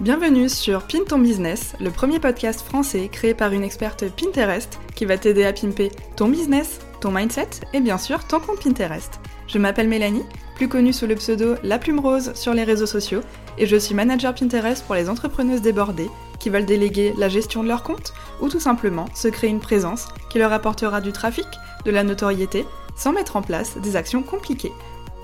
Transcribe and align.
Bienvenue 0.00 0.48
sur 0.48 0.86
Pin 0.86 1.00
ton 1.06 1.18
business, 1.18 1.74
le 1.78 1.90
premier 1.90 2.20
podcast 2.20 2.62
français 2.62 3.10
créé 3.12 3.34
par 3.34 3.52
une 3.52 3.62
experte 3.62 4.06
Pinterest 4.08 4.78
qui 4.94 5.04
va 5.04 5.18
t'aider 5.18 5.44
à 5.44 5.52
pimper 5.52 5.90
ton 6.16 6.28
business, 6.28 6.78
ton 7.02 7.10
mindset 7.10 7.50
et 7.74 7.80
bien 7.80 7.98
sûr 7.98 8.26
ton 8.26 8.40
compte 8.40 8.64
Pinterest. 8.64 9.20
Je 9.46 9.58
m'appelle 9.58 9.88
Mélanie, 9.88 10.24
plus 10.56 10.70
connue 10.70 10.94
sous 10.94 11.06
le 11.06 11.16
pseudo 11.16 11.56
La 11.62 11.78
Plume 11.78 12.00
Rose 12.00 12.32
sur 12.32 12.54
les 12.54 12.64
réseaux 12.64 12.86
sociaux, 12.86 13.20
et 13.58 13.66
je 13.66 13.76
suis 13.76 13.94
manager 13.94 14.34
Pinterest 14.34 14.82
pour 14.86 14.94
les 14.94 15.10
entrepreneuses 15.10 15.60
débordées 15.60 16.08
qui 16.38 16.48
veulent 16.48 16.64
déléguer 16.64 17.12
la 17.18 17.28
gestion 17.28 17.62
de 17.62 17.68
leur 17.68 17.82
compte 17.82 18.14
ou 18.40 18.48
tout 18.48 18.58
simplement 18.58 19.04
se 19.14 19.28
créer 19.28 19.50
une 19.50 19.60
présence 19.60 20.08
qui 20.30 20.38
leur 20.38 20.54
apportera 20.54 21.02
du 21.02 21.12
trafic, 21.12 21.46
de 21.84 21.90
la 21.90 22.04
notoriété, 22.04 22.64
sans 22.96 23.12
mettre 23.12 23.36
en 23.36 23.42
place 23.42 23.76
des 23.76 23.96
actions 23.96 24.22
compliquées. 24.22 24.72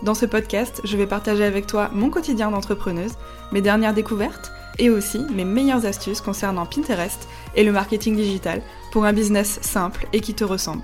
Dans 0.03 0.15
ce 0.15 0.27
podcast, 0.27 0.83
je 0.85 0.99
vais 0.99 1.07
partager 1.07 1.45
avec 1.45 1.67
toi 1.67 1.89
mon 1.95 2.11
quotidien 2.11 2.51
d'entrepreneuse, 2.51 3.15
mes 3.53 3.63
dernières 3.63 3.95
découvertes, 3.95 4.53
et 4.79 4.91
aussi 4.91 5.21
mes 5.35 5.45
meilleures 5.45 5.87
astuces 5.87 6.21
concernant 6.21 6.67
Pinterest 6.67 7.29
et 7.55 7.65
le 7.65 7.73
marketing 7.73 8.17
digital 8.17 8.63
pour 8.93 9.05
un 9.05 9.13
business 9.13 9.59
simple 9.63 10.07
et 10.13 10.21
qui 10.21 10.35
te 10.35 10.45
ressemble. 10.45 10.83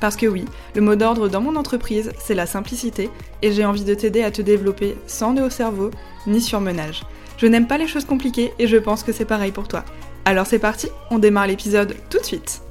Parce 0.00 0.16
que 0.16 0.26
oui, 0.26 0.46
le 0.74 0.80
mot 0.80 0.96
d'ordre 0.96 1.28
dans 1.28 1.42
mon 1.42 1.56
entreprise, 1.56 2.12
c'est 2.18 2.34
la 2.34 2.46
simplicité 2.46 3.10
et 3.42 3.52
j'ai 3.52 3.64
envie 3.64 3.84
de 3.84 3.94
t'aider 3.94 4.22
à 4.22 4.30
te 4.30 4.42
développer 4.42 4.96
sans 5.06 5.34
nœud 5.34 5.44
au 5.44 5.50
cerveau 5.50 5.90
ni 6.26 6.40
surmenage. 6.40 7.02
Je 7.36 7.46
n'aime 7.46 7.66
pas 7.66 7.78
les 7.78 7.88
choses 7.88 8.04
compliquées 8.04 8.52
et 8.58 8.66
je 8.66 8.76
pense 8.76 9.02
que 9.02 9.12
c'est 9.12 9.24
pareil 9.24 9.52
pour 9.52 9.68
toi. 9.68 9.84
Alors 10.24 10.46
c'est 10.46 10.58
parti, 10.58 10.88
on 11.10 11.18
démarre 11.18 11.46
l'épisode 11.46 11.94
tout 12.08 12.18
de 12.18 12.24
suite. 12.24 12.62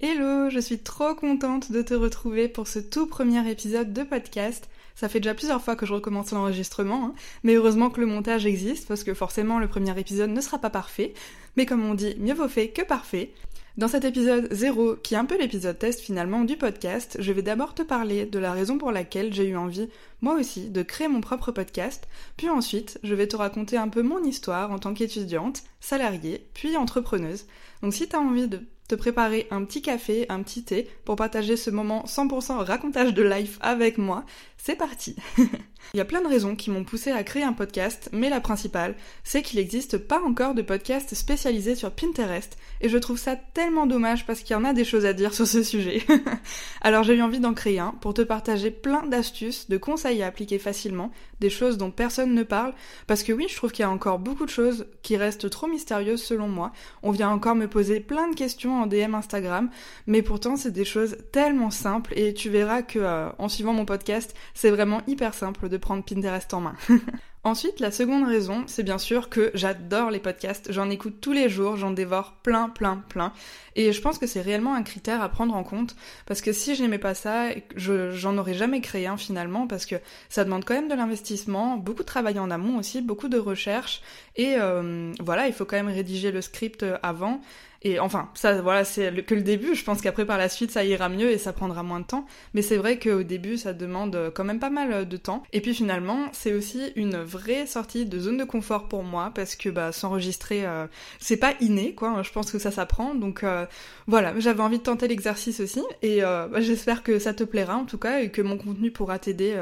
Hello, 0.00 0.48
je 0.48 0.60
suis 0.60 0.78
trop 0.78 1.14
contente 1.14 1.72
de 1.72 1.82
te 1.82 1.92
retrouver 1.92 2.48
pour 2.48 2.68
ce 2.68 2.78
tout 2.78 3.06
premier 3.06 3.50
épisode 3.50 3.92
de 3.92 4.04
podcast. 4.04 4.68
Ça 4.98 5.08
fait 5.08 5.20
déjà 5.20 5.32
plusieurs 5.32 5.62
fois 5.62 5.76
que 5.76 5.86
je 5.86 5.92
recommence 5.92 6.32
l'enregistrement, 6.32 7.04
hein. 7.04 7.14
mais 7.44 7.54
heureusement 7.54 7.88
que 7.88 8.00
le 8.00 8.06
montage 8.06 8.46
existe 8.46 8.88
parce 8.88 9.04
que 9.04 9.14
forcément 9.14 9.60
le 9.60 9.68
premier 9.68 9.96
épisode 9.96 10.30
ne 10.30 10.40
sera 10.40 10.58
pas 10.58 10.70
parfait. 10.70 11.14
Mais 11.56 11.66
comme 11.66 11.88
on 11.88 11.94
dit, 11.94 12.16
mieux 12.18 12.34
vaut 12.34 12.48
fait 12.48 12.70
que 12.70 12.82
parfait. 12.82 13.30
Dans 13.76 13.86
cet 13.86 14.04
épisode 14.04 14.48
0, 14.50 14.96
qui 14.96 15.14
est 15.14 15.18
un 15.18 15.24
peu 15.24 15.38
l'épisode 15.38 15.78
test 15.78 16.00
finalement 16.00 16.42
du 16.42 16.56
podcast, 16.56 17.16
je 17.20 17.30
vais 17.30 17.42
d'abord 17.42 17.74
te 17.74 17.82
parler 17.82 18.26
de 18.26 18.40
la 18.40 18.50
raison 18.50 18.76
pour 18.76 18.90
laquelle 18.90 19.32
j'ai 19.32 19.46
eu 19.46 19.56
envie, 19.56 19.88
moi 20.20 20.34
aussi, 20.34 20.68
de 20.68 20.82
créer 20.82 21.06
mon 21.06 21.20
propre 21.20 21.52
podcast, 21.52 22.08
puis 22.36 22.50
ensuite 22.50 22.98
je 23.04 23.14
vais 23.14 23.28
te 23.28 23.36
raconter 23.36 23.76
un 23.76 23.86
peu 23.86 24.02
mon 24.02 24.24
histoire 24.24 24.72
en 24.72 24.80
tant 24.80 24.94
qu'étudiante, 24.94 25.62
salariée, 25.78 26.48
puis 26.54 26.76
entrepreneuse. 26.76 27.46
Donc 27.82 27.94
si 27.94 28.08
tu 28.08 28.16
as 28.16 28.20
envie 28.20 28.48
de 28.48 28.62
te 28.88 28.94
préparer 28.94 29.46
un 29.50 29.64
petit 29.64 29.82
café, 29.82 30.26
un 30.30 30.42
petit 30.42 30.64
thé 30.64 30.88
pour 31.04 31.16
partager 31.16 31.56
ce 31.56 31.70
moment 31.70 32.04
100% 32.06 32.64
racontage 32.64 33.12
de 33.12 33.22
life 33.22 33.58
avec 33.60 33.98
moi. 33.98 34.24
C'est 34.58 34.76
parti 34.76 35.14
Il 35.94 35.96
y 35.96 36.00
a 36.00 36.04
plein 36.04 36.20
de 36.20 36.28
raisons 36.28 36.54
qui 36.54 36.70
m'ont 36.70 36.84
poussé 36.84 37.12
à 37.12 37.22
créer 37.22 37.44
un 37.44 37.54
podcast, 37.54 38.10
mais 38.12 38.28
la 38.28 38.40
principale, 38.40 38.94
c'est 39.24 39.40
qu'il 39.40 39.58
n'existe 39.58 39.96
pas 39.96 40.20
encore 40.20 40.54
de 40.54 40.60
podcast 40.60 41.14
spécialisé 41.14 41.74
sur 41.74 41.92
Pinterest, 41.92 42.58
et 42.82 42.90
je 42.90 42.98
trouve 42.98 43.16
ça 43.16 43.36
tellement 43.36 43.86
dommage 43.86 44.26
parce 44.26 44.40
qu'il 44.40 44.54
y 44.54 44.58
en 44.58 44.64
a 44.64 44.74
des 44.74 44.84
choses 44.84 45.06
à 45.06 45.14
dire 45.14 45.32
sur 45.34 45.46
ce 45.46 45.62
sujet. 45.62 46.02
Alors 46.82 47.04
j'ai 47.04 47.14
eu 47.14 47.22
envie 47.22 47.40
d'en 47.40 47.54
créer 47.54 47.78
un 47.78 47.92
pour 48.00 48.12
te 48.12 48.20
partager 48.20 48.70
plein 48.70 49.06
d'astuces, 49.06 49.68
de 49.70 49.78
conseils 49.78 50.22
à 50.22 50.26
appliquer 50.26 50.58
facilement, 50.58 51.10
des 51.40 51.50
choses 51.50 51.78
dont 51.78 51.90
personne 51.90 52.34
ne 52.34 52.42
parle, 52.42 52.74
parce 53.06 53.22
que 53.22 53.32
oui, 53.32 53.46
je 53.48 53.56
trouve 53.56 53.72
qu'il 53.72 53.84
y 53.84 53.86
a 53.86 53.90
encore 53.90 54.18
beaucoup 54.18 54.44
de 54.44 54.50
choses 54.50 54.86
qui 55.02 55.16
restent 55.16 55.48
trop 55.48 55.68
mystérieuses 55.68 56.22
selon 56.22 56.48
moi. 56.48 56.72
On 57.02 57.12
vient 57.12 57.30
encore 57.30 57.54
me 57.54 57.68
poser 57.68 58.00
plein 58.00 58.28
de 58.28 58.34
questions 58.34 58.82
en 58.82 58.86
DM 58.86 59.14
Instagram, 59.14 59.70
mais 60.06 60.20
pourtant 60.20 60.56
c'est 60.56 60.72
des 60.72 60.84
choses 60.84 61.16
tellement 61.32 61.70
simples 61.70 62.12
et 62.16 62.34
tu 62.34 62.50
verras 62.50 62.82
que 62.82 62.98
euh, 62.98 63.30
en 63.38 63.48
suivant 63.48 63.72
mon 63.72 63.86
podcast, 63.86 64.34
c'est 64.54 64.70
vraiment 64.70 65.02
hyper 65.06 65.34
simple 65.34 65.68
de 65.68 65.76
prendre 65.76 66.04
Pinterest 66.04 66.52
en 66.54 66.60
main. 66.60 66.76
Ensuite, 67.44 67.78
la 67.78 67.92
seconde 67.92 68.26
raison, 68.26 68.64
c'est 68.66 68.82
bien 68.82 68.98
sûr 68.98 69.28
que 69.28 69.52
j'adore 69.54 70.10
les 70.10 70.18
podcasts, 70.18 70.72
j'en 70.72 70.90
écoute 70.90 71.20
tous 71.20 71.32
les 71.32 71.48
jours, 71.48 71.76
j'en 71.76 71.92
dévore 71.92 72.32
plein, 72.42 72.68
plein, 72.68 73.02
plein. 73.08 73.32
Et 73.76 73.92
je 73.92 74.00
pense 74.02 74.18
que 74.18 74.26
c'est 74.26 74.40
réellement 74.40 74.74
un 74.74 74.82
critère 74.82 75.22
à 75.22 75.28
prendre 75.28 75.54
en 75.54 75.62
compte, 75.62 75.94
parce 76.26 76.40
que 76.40 76.52
si 76.52 76.74
je 76.74 76.82
n'aimais 76.82 76.98
pas 76.98 77.14
ça, 77.14 77.50
j'en 77.76 78.36
aurais 78.36 78.54
jamais 78.54 78.80
créé 78.80 79.06
un 79.06 79.16
finalement, 79.16 79.68
parce 79.68 79.86
que 79.86 79.94
ça 80.28 80.44
demande 80.44 80.64
quand 80.64 80.74
même 80.74 80.88
de 80.88 80.94
l'investissement, 80.94 81.76
beaucoup 81.76 82.02
de 82.02 82.08
travail 82.08 82.40
en 82.40 82.50
amont 82.50 82.76
aussi, 82.76 83.00
beaucoup 83.00 83.28
de 83.28 83.38
recherche, 83.38 84.02
et 84.34 84.56
euh, 84.56 85.12
voilà, 85.20 85.46
il 85.46 85.52
faut 85.52 85.64
quand 85.64 85.76
même 85.76 85.88
rédiger 85.88 86.32
le 86.32 86.42
script 86.42 86.84
avant. 87.02 87.40
Et 87.82 88.00
enfin, 88.00 88.28
ça, 88.34 88.60
voilà, 88.60 88.84
c'est 88.84 89.24
que 89.24 89.34
le 89.34 89.42
début. 89.42 89.74
Je 89.74 89.84
pense 89.84 90.00
qu'après, 90.00 90.26
par 90.26 90.38
la 90.38 90.48
suite, 90.48 90.70
ça 90.70 90.84
ira 90.84 91.08
mieux 91.08 91.30
et 91.30 91.38
ça 91.38 91.52
prendra 91.52 91.82
moins 91.82 92.00
de 92.00 92.06
temps. 92.06 92.26
Mais 92.54 92.62
c'est 92.62 92.76
vrai 92.76 92.98
qu'au 92.98 93.22
début, 93.22 93.56
ça 93.56 93.72
demande 93.72 94.32
quand 94.34 94.44
même 94.44 94.58
pas 94.58 94.70
mal 94.70 95.08
de 95.08 95.16
temps. 95.16 95.42
Et 95.52 95.60
puis 95.60 95.74
finalement, 95.74 96.28
c'est 96.32 96.52
aussi 96.52 96.92
une 96.96 97.16
vraie 97.16 97.66
sortie 97.66 98.06
de 98.06 98.18
zone 98.18 98.38
de 98.38 98.44
confort 98.44 98.88
pour 98.88 99.02
moi 99.02 99.32
parce 99.34 99.54
que 99.56 99.68
bah, 99.68 99.92
s'enregistrer, 99.92 100.66
euh, 100.66 100.86
c'est 101.20 101.36
pas 101.36 101.54
inné, 101.60 101.94
quoi. 101.94 102.22
Je 102.22 102.32
pense 102.32 102.50
que 102.50 102.58
ça 102.58 102.70
s'apprend. 102.70 103.14
Donc 103.14 103.44
euh, 103.44 103.66
voilà, 104.06 104.38
j'avais 104.38 104.62
envie 104.62 104.78
de 104.78 104.82
tenter 104.82 105.08
l'exercice 105.08 105.60
aussi. 105.60 105.82
Et 106.02 106.24
euh, 106.24 106.48
bah, 106.48 106.60
j'espère 106.60 107.02
que 107.02 107.18
ça 107.18 107.34
te 107.34 107.44
plaira 107.44 107.76
en 107.76 107.84
tout 107.84 107.98
cas 107.98 108.20
et 108.20 108.30
que 108.30 108.42
mon 108.42 108.58
contenu 108.58 108.90
pourra 108.90 109.18
t'aider 109.18 109.56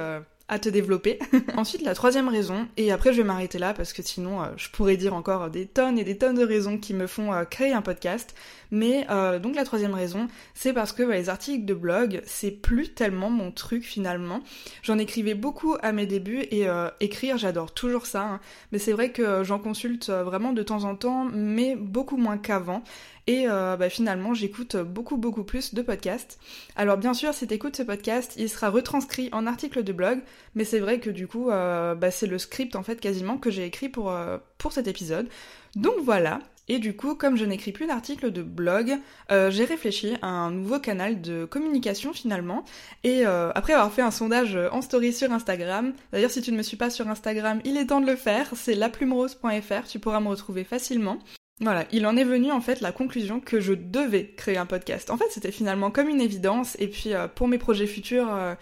à 0.48 0.58
te 0.58 0.68
développer. 0.68 1.18
Ensuite, 1.56 1.82
la 1.82 1.94
troisième 1.94 2.28
raison, 2.28 2.68
et 2.76 2.92
après 2.92 3.12
je 3.12 3.18
vais 3.18 3.26
m'arrêter 3.26 3.58
là 3.58 3.74
parce 3.74 3.92
que 3.92 4.02
sinon 4.02 4.42
euh, 4.42 4.46
je 4.56 4.70
pourrais 4.70 4.96
dire 4.96 5.14
encore 5.14 5.50
des 5.50 5.66
tonnes 5.66 5.98
et 5.98 6.04
des 6.04 6.16
tonnes 6.16 6.36
de 6.36 6.44
raisons 6.44 6.78
qui 6.78 6.94
me 6.94 7.06
font 7.06 7.32
euh, 7.32 7.44
créer 7.44 7.72
un 7.72 7.82
podcast. 7.82 8.34
Mais 8.70 9.06
euh, 9.10 9.38
donc 9.38 9.56
la 9.56 9.64
troisième 9.64 9.94
raison, 9.94 10.28
c'est 10.54 10.72
parce 10.72 10.92
que 10.92 11.02
bah, 11.02 11.14
les 11.14 11.28
articles 11.28 11.64
de 11.64 11.74
blog, 11.74 12.22
c'est 12.26 12.50
plus 12.50 12.94
tellement 12.94 13.30
mon 13.30 13.50
truc 13.52 13.84
finalement. 13.84 14.40
J'en 14.82 14.98
écrivais 14.98 15.34
beaucoup 15.34 15.76
à 15.82 15.92
mes 15.92 16.06
débuts 16.06 16.42
et 16.50 16.66
écrire, 17.00 17.38
j'adore 17.38 17.72
toujours 17.72 18.06
ça. 18.06 18.22
Hein. 18.22 18.40
Mais 18.72 18.78
c'est 18.78 18.92
vrai 18.92 19.10
que 19.10 19.44
j'en 19.44 19.58
consulte 19.58 20.10
vraiment 20.10 20.52
de 20.52 20.62
temps 20.62 20.84
en 20.84 20.94
temps, 20.94 21.24
mais 21.24 21.76
beaucoup 21.76 22.16
moins 22.16 22.38
qu'avant. 22.38 22.82
Et 23.26 23.46
euh, 23.48 23.76
bah, 23.76 23.90
finalement, 23.90 24.34
j'écoute 24.34 24.76
beaucoup, 24.76 25.16
beaucoup 25.16 25.42
plus 25.42 25.74
de 25.74 25.82
podcasts. 25.82 26.38
Alors 26.76 26.96
bien 26.96 27.12
sûr, 27.12 27.34
si 27.34 27.46
t'écoutes 27.46 27.76
ce 27.76 27.82
podcast, 27.82 28.34
il 28.36 28.48
sera 28.48 28.70
retranscrit 28.70 29.28
en 29.32 29.46
article 29.46 29.82
de 29.82 29.92
blog, 29.92 30.20
mais 30.54 30.64
c'est 30.64 30.78
vrai 30.78 31.00
que 31.00 31.10
du 31.10 31.26
coup, 31.26 31.50
euh, 31.50 31.94
bah, 31.96 32.10
c'est 32.10 32.26
le 32.26 32.38
script 32.38 32.76
en 32.76 32.84
fait 32.84 33.00
quasiment 33.00 33.36
que 33.38 33.50
j'ai 33.50 33.64
écrit 33.64 33.88
pour, 33.88 34.10
euh, 34.10 34.38
pour 34.58 34.72
cet 34.72 34.86
épisode. 34.86 35.28
Donc 35.74 35.94
voilà, 36.02 36.38
et 36.68 36.78
du 36.78 36.96
coup, 36.96 37.14
comme 37.14 37.36
je 37.36 37.44
n'écris 37.44 37.72
plus 37.72 37.86
d'articles 37.86 38.32
de 38.32 38.42
blog, 38.42 38.98
j'ai 39.30 39.64
réfléchi 39.64 40.14
à 40.22 40.28
un 40.28 40.50
nouveau 40.50 40.78
canal 40.78 41.20
de 41.20 41.44
communication 41.44 42.12
finalement. 42.12 42.64
Et 43.04 43.24
après 43.24 43.72
avoir 43.72 43.92
fait 43.92 44.02
un 44.02 44.10
sondage 44.10 44.58
en 44.72 44.82
story 44.82 45.12
sur 45.12 45.30
Instagram, 45.32 45.92
d'ailleurs 46.12 46.30
si 46.30 46.42
tu 46.42 46.52
ne 46.52 46.56
me 46.56 46.62
suis 46.62 46.76
pas 46.76 46.90
sur 46.90 47.08
Instagram, 47.08 47.60
il 47.64 47.76
est 47.76 47.86
temps 47.86 48.00
de 48.00 48.06
le 48.06 48.16
faire, 48.16 48.50
c'est 48.54 48.74
laplumerose.fr, 48.74 49.88
tu 49.88 49.98
pourras 49.98 50.20
me 50.20 50.28
retrouver 50.28 50.64
facilement. 50.64 51.18
Voilà, 51.60 51.86
il 51.90 52.06
en 52.06 52.18
est 52.18 52.24
venu 52.24 52.52
en 52.52 52.60
fait 52.60 52.82
la 52.82 52.92
conclusion 52.92 53.40
que 53.40 53.60
je 53.60 53.72
devais 53.72 54.34
créer 54.36 54.58
un 54.58 54.66
podcast. 54.66 55.10
En 55.10 55.16
fait, 55.16 55.24
c'était 55.30 55.50
finalement 55.50 55.90
comme 55.90 56.08
une 56.08 56.20
évidence. 56.20 56.76
Et 56.78 56.88
puis 56.88 57.14
euh, 57.14 57.28
pour 57.28 57.48
mes 57.48 57.56
projets 57.56 57.86
futurs, 57.86 58.28
euh, 58.30 58.54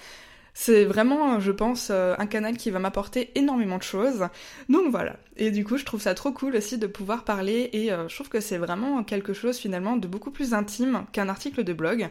c'est 0.54 0.84
vraiment, 0.84 1.41
je 1.41 1.50
pense, 1.53 1.88
euh, 1.91 2.15
un 2.19 2.26
canal 2.26 2.56
qui 2.56 2.70
va 2.70 2.78
m'apporter 2.78 3.31
énormément 3.34 3.76
de 3.76 3.82
choses. 3.82 4.28
Donc 4.69 4.91
voilà. 4.91 5.16
Et 5.37 5.50
du 5.50 5.65
coup, 5.65 5.76
je 5.76 5.84
trouve 5.84 6.00
ça 6.00 6.15
trop 6.15 6.32
cool 6.32 6.56
aussi 6.56 6.78
de 6.78 6.87
pouvoir 6.87 7.25
parler. 7.25 7.70
Et 7.72 7.88
je 7.88 8.15
trouve 8.15 8.28
que 8.28 8.41
c'est 8.41 8.56
vraiment 8.56 9.03
quelque 9.03 9.32
chose 9.32 9.59
finalement 9.59 9.97
de 9.97 10.06
beaucoup 10.06 10.31
plus 10.31 10.54
intime 10.54 11.04
qu'un 11.12 11.28
article 11.28 11.64
de 11.64 11.72
blog. 11.72 12.09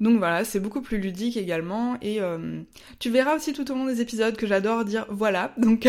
Donc 0.00 0.18
voilà, 0.18 0.44
c'est 0.44 0.58
beaucoup 0.58 0.80
plus 0.80 0.98
ludique 0.98 1.36
également. 1.36 1.98
Et 2.00 2.18
tu 2.98 3.10
verras 3.10 3.36
aussi 3.36 3.52
tout 3.52 3.70
au 3.70 3.74
long 3.74 3.84
des 3.84 4.00
épisodes 4.00 4.36
que 4.36 4.46
j'adore 4.46 4.86
dire 4.86 5.06
voilà. 5.10 5.52
Donc 5.58 5.86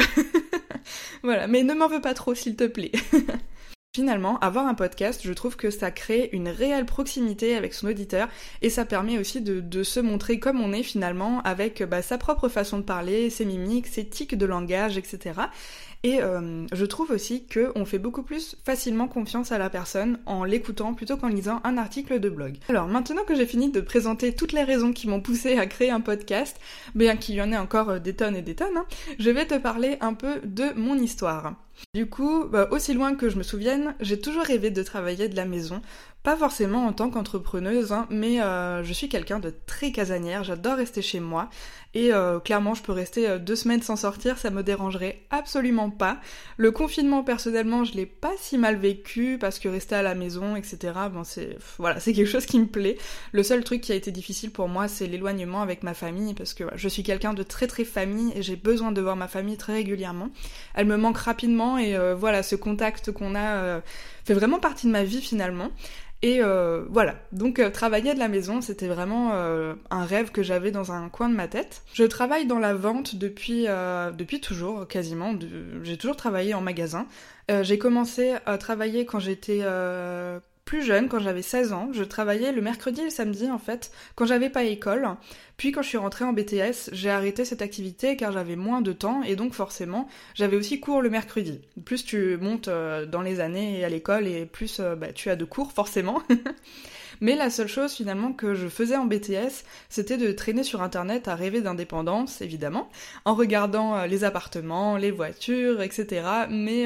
voilà, 1.23 1.47
mais 1.47 1.63
ne 1.63 1.73
m'en 1.73 1.87
veux 1.87 2.01
pas 2.01 2.13
trop 2.13 2.35
s'il 2.35 2.57
te 2.57 2.67
plaît. 2.67 2.91
Finalement, 3.95 4.39
avoir 4.39 4.65
un 4.65 4.73
podcast, 4.73 5.21
je 5.23 5.33
trouve 5.33 5.55
que 5.55 5.69
ça 5.69 5.91
crée 5.91 6.27
une 6.33 6.49
réelle 6.49 6.87
proximité 6.87 7.55
avec 7.55 7.75
son 7.75 7.85
auditeur 7.85 8.27
et 8.63 8.71
ça 8.71 8.85
permet 8.85 9.19
aussi 9.19 9.39
de, 9.39 9.83
se 9.83 9.99
montrer 9.99 10.39
comme 10.39 10.61
on 10.61 10.73
est 10.73 10.81
finalement 10.81 11.41
avec 11.43 11.83
bah, 11.83 12.01
sa 12.01 12.17
propre 12.17 12.49
façon 12.49 12.79
de 12.79 12.83
parler, 12.83 13.29
ses 13.29 13.45
mimiques, 13.45 13.85
ses 13.85 14.07
tics 14.07 14.35
de 14.35 14.47
langage, 14.47 14.97
etc. 14.97 15.41
Et 16.01 16.23
euh, 16.23 16.65
je 16.73 16.85
trouve 16.85 17.11
aussi 17.11 17.45
qu'on 17.45 17.85
fait 17.85 17.99
beaucoup 17.99 18.23
plus 18.23 18.55
facilement 18.65 19.07
confiance 19.07 19.51
à 19.51 19.59
la 19.59 19.69
personne 19.69 20.17
en 20.25 20.43
l'écoutant 20.43 20.95
plutôt 20.95 21.15
qu'en 21.15 21.27
lisant 21.27 21.61
un 21.63 21.77
article 21.77 22.19
de 22.19 22.29
blog. 22.29 22.57
Alors 22.69 22.87
maintenant 22.87 23.23
que 23.27 23.35
j'ai 23.35 23.45
fini 23.45 23.69
de 23.69 23.79
présenter 23.79 24.33
toutes 24.33 24.53
les 24.53 24.63
raisons 24.63 24.91
qui 24.91 25.07
m'ont 25.07 25.21
poussé 25.21 25.59
à 25.59 25.67
créer 25.67 25.91
un 25.91 26.01
podcast, 26.01 26.59
bien 26.95 27.15
qu'il 27.15 27.35
y 27.35 27.43
en 27.43 27.51
ait 27.51 27.57
encore 27.57 27.99
des 27.99 28.15
tonnes 28.15 28.35
et 28.35 28.41
des 28.41 28.55
tonnes, 28.55 28.75
hein, 28.75 28.87
je 29.19 29.29
vais 29.29 29.45
te 29.45 29.59
parler 29.59 29.97
un 30.01 30.15
peu 30.15 30.41
de 30.43 30.73
mon 30.75 30.95
histoire. 30.95 31.53
Du 31.93 32.07
coup, 32.07 32.45
bah, 32.45 32.67
aussi 32.71 32.93
loin 32.93 33.15
que 33.15 33.29
je 33.29 33.37
me 33.37 33.43
souvienne, 33.43 33.95
j'ai 33.99 34.19
toujours 34.19 34.43
rêvé 34.43 34.71
de 34.71 34.83
travailler 34.83 35.27
de 35.27 35.35
la 35.35 35.45
maison 35.45 35.81
Pas 36.23 36.35
forcément 36.35 36.85
en 36.85 36.93
tant 36.93 37.09
qu'entrepreneuse, 37.09 37.91
hein, 37.91 38.07
mais 38.09 38.41
euh, 38.41 38.83
je 38.83 38.93
suis 38.93 39.09
quelqu'un 39.09 39.39
de 39.39 39.53
très 39.65 39.91
casanière, 39.91 40.43
j'adore 40.43 40.77
rester 40.77 41.01
chez 41.01 41.19
moi. 41.19 41.49
Et 41.95 42.11
euh, 42.11 42.39
clairement, 42.39 42.73
je 42.73 42.81
peux 42.81 42.91
rester 42.91 43.29
euh, 43.29 43.37
deux 43.37 43.55
semaines 43.55 43.83
sans 43.83 43.95
sortir, 43.95 44.39
ça 44.39 44.49
me 44.49 44.63
dérangerait 44.63 45.21
absolument 45.29 45.91
pas. 45.91 46.19
Le 46.57 46.71
confinement, 46.71 47.23
personnellement, 47.23 47.83
je 47.83 47.93
l'ai 47.93 48.07
pas 48.07 48.31
si 48.39 48.57
mal 48.57 48.77
vécu 48.77 49.37
parce 49.39 49.59
que 49.59 49.69
rester 49.69 49.93
à 49.93 50.01
la 50.01 50.15
maison, 50.15 50.55
etc. 50.55 50.93
C'est 51.23 51.57
voilà, 51.77 51.99
c'est 51.99 52.13
quelque 52.13 52.29
chose 52.29 52.47
qui 52.47 52.59
me 52.59 52.65
plaît. 52.65 52.97
Le 53.31 53.43
seul 53.43 53.63
truc 53.63 53.81
qui 53.81 53.91
a 53.91 53.95
été 53.95 54.11
difficile 54.11 54.49
pour 54.49 54.67
moi, 54.67 54.87
c'est 54.87 55.05
l'éloignement 55.05 55.61
avec 55.61 55.83
ma 55.83 55.93
famille 55.93 56.33
parce 56.33 56.55
que 56.55 56.63
je 56.75 56.89
suis 56.89 57.03
quelqu'un 57.03 57.33
de 57.33 57.43
très 57.43 57.67
très 57.67 57.83
famille 57.83 58.33
et 58.35 58.41
j'ai 58.41 58.55
besoin 58.55 58.91
de 58.91 58.99
voir 58.99 59.15
ma 59.15 59.27
famille 59.27 59.57
très 59.57 59.73
régulièrement. 59.73 60.29
Elle 60.73 60.87
me 60.87 60.97
manque 60.97 61.17
rapidement 61.17 61.62
et 61.77 61.97
voilà, 62.15 62.43
ce 62.43 62.55
contact 62.55 63.11
qu'on 63.11 63.35
a 63.35 63.81
fait 64.25 64.33
vraiment 64.33 64.59
partie 64.59 64.87
de 64.87 64.91
ma 64.91 65.03
vie 65.03 65.21
finalement. 65.21 65.69
Et 66.23 66.41
euh, 66.41 66.85
voilà, 66.89 67.15
donc 67.33 67.59
euh, 67.59 67.69
travailler 67.69 68.13
de 68.13 68.19
la 68.19 68.29
maison, 68.29 68.61
c'était 68.61 68.87
vraiment 68.87 69.31
euh, 69.33 69.73
un 69.89 70.05
rêve 70.05 70.31
que 70.31 70.41
j'avais 70.41 70.71
dans 70.71 70.93
un 70.93 71.09
coin 71.09 71.27
de 71.27 71.35
ma 71.35 71.49
tête. 71.49 71.81
Je 71.93 72.05
travaille 72.05 72.45
dans 72.45 72.59
la 72.59 72.73
vente 72.73 73.17
depuis, 73.17 73.65
depuis 73.65 74.39
toujours, 74.39 74.87
quasiment. 74.87 75.35
J'ai 75.83 75.97
toujours 75.97 76.15
travaillé 76.15 76.53
en 76.53 76.61
magasin. 76.61 77.07
J'ai 77.61 77.77
commencé 77.77 78.35
à 78.45 78.57
travailler 78.57 79.05
quand 79.05 79.19
j'étais 79.19 79.59
plus 80.65 80.81
jeune, 80.81 81.09
quand 81.09 81.19
j'avais 81.19 81.41
16 81.41 81.73
ans, 81.73 81.89
je 81.91 82.03
travaillais 82.03 82.51
le 82.51 82.61
mercredi 82.61 83.01
et 83.01 83.05
le 83.05 83.09
samedi 83.09 83.51
en 83.51 83.57
fait, 83.57 83.91
quand 84.15 84.25
j'avais 84.25 84.49
pas 84.49 84.63
école. 84.63 85.07
Puis 85.57 85.71
quand 85.71 85.81
je 85.81 85.89
suis 85.89 85.97
rentrée 85.97 86.25
en 86.25 86.33
BTS, 86.33 86.89
j'ai 86.93 87.09
arrêté 87.09 87.45
cette 87.45 87.61
activité 87.61 88.15
car 88.15 88.31
j'avais 88.31 88.55
moins 88.55 88.81
de 88.81 88.93
temps 88.93 89.23
et 89.23 89.35
donc 89.35 89.53
forcément 89.53 90.07
j'avais 90.33 90.55
aussi 90.55 90.79
cours 90.79 91.01
le 91.01 91.09
mercredi. 91.09 91.61
Plus 91.85 92.05
tu 92.05 92.37
montes 92.37 92.69
euh, 92.69 93.05
dans 93.05 93.21
les 93.21 93.39
années 93.39 93.83
à 93.83 93.89
l'école 93.89 94.25
et 94.25 94.45
plus 94.45 94.79
euh, 94.79 94.95
bah, 94.95 95.11
tu 95.13 95.29
as 95.29 95.35
de 95.35 95.45
cours 95.45 95.71
forcément. 95.71 96.23
Mais 97.23 97.37
la 97.37 97.49
seule 97.49 97.69
chose 97.69 97.93
finalement 97.93 98.33
que 98.33 98.53
je 98.53 98.67
faisais 98.67 98.97
en 98.97 99.05
BTS, 99.05 99.63
c'était 99.87 100.17
de 100.17 100.33
traîner 100.33 100.63
sur 100.63 100.81
internet 100.81 101.29
à 101.29 101.35
rêver 101.35 101.61
d'indépendance, 101.61 102.41
évidemment, 102.41 102.89
en 103.23 103.33
regardant 103.33 103.95
euh, 103.95 104.07
les 104.07 104.25
appartements, 104.25 104.97
les 104.97 105.09
voitures, 105.09 105.81
etc. 105.81 106.27
Mais 106.49 106.85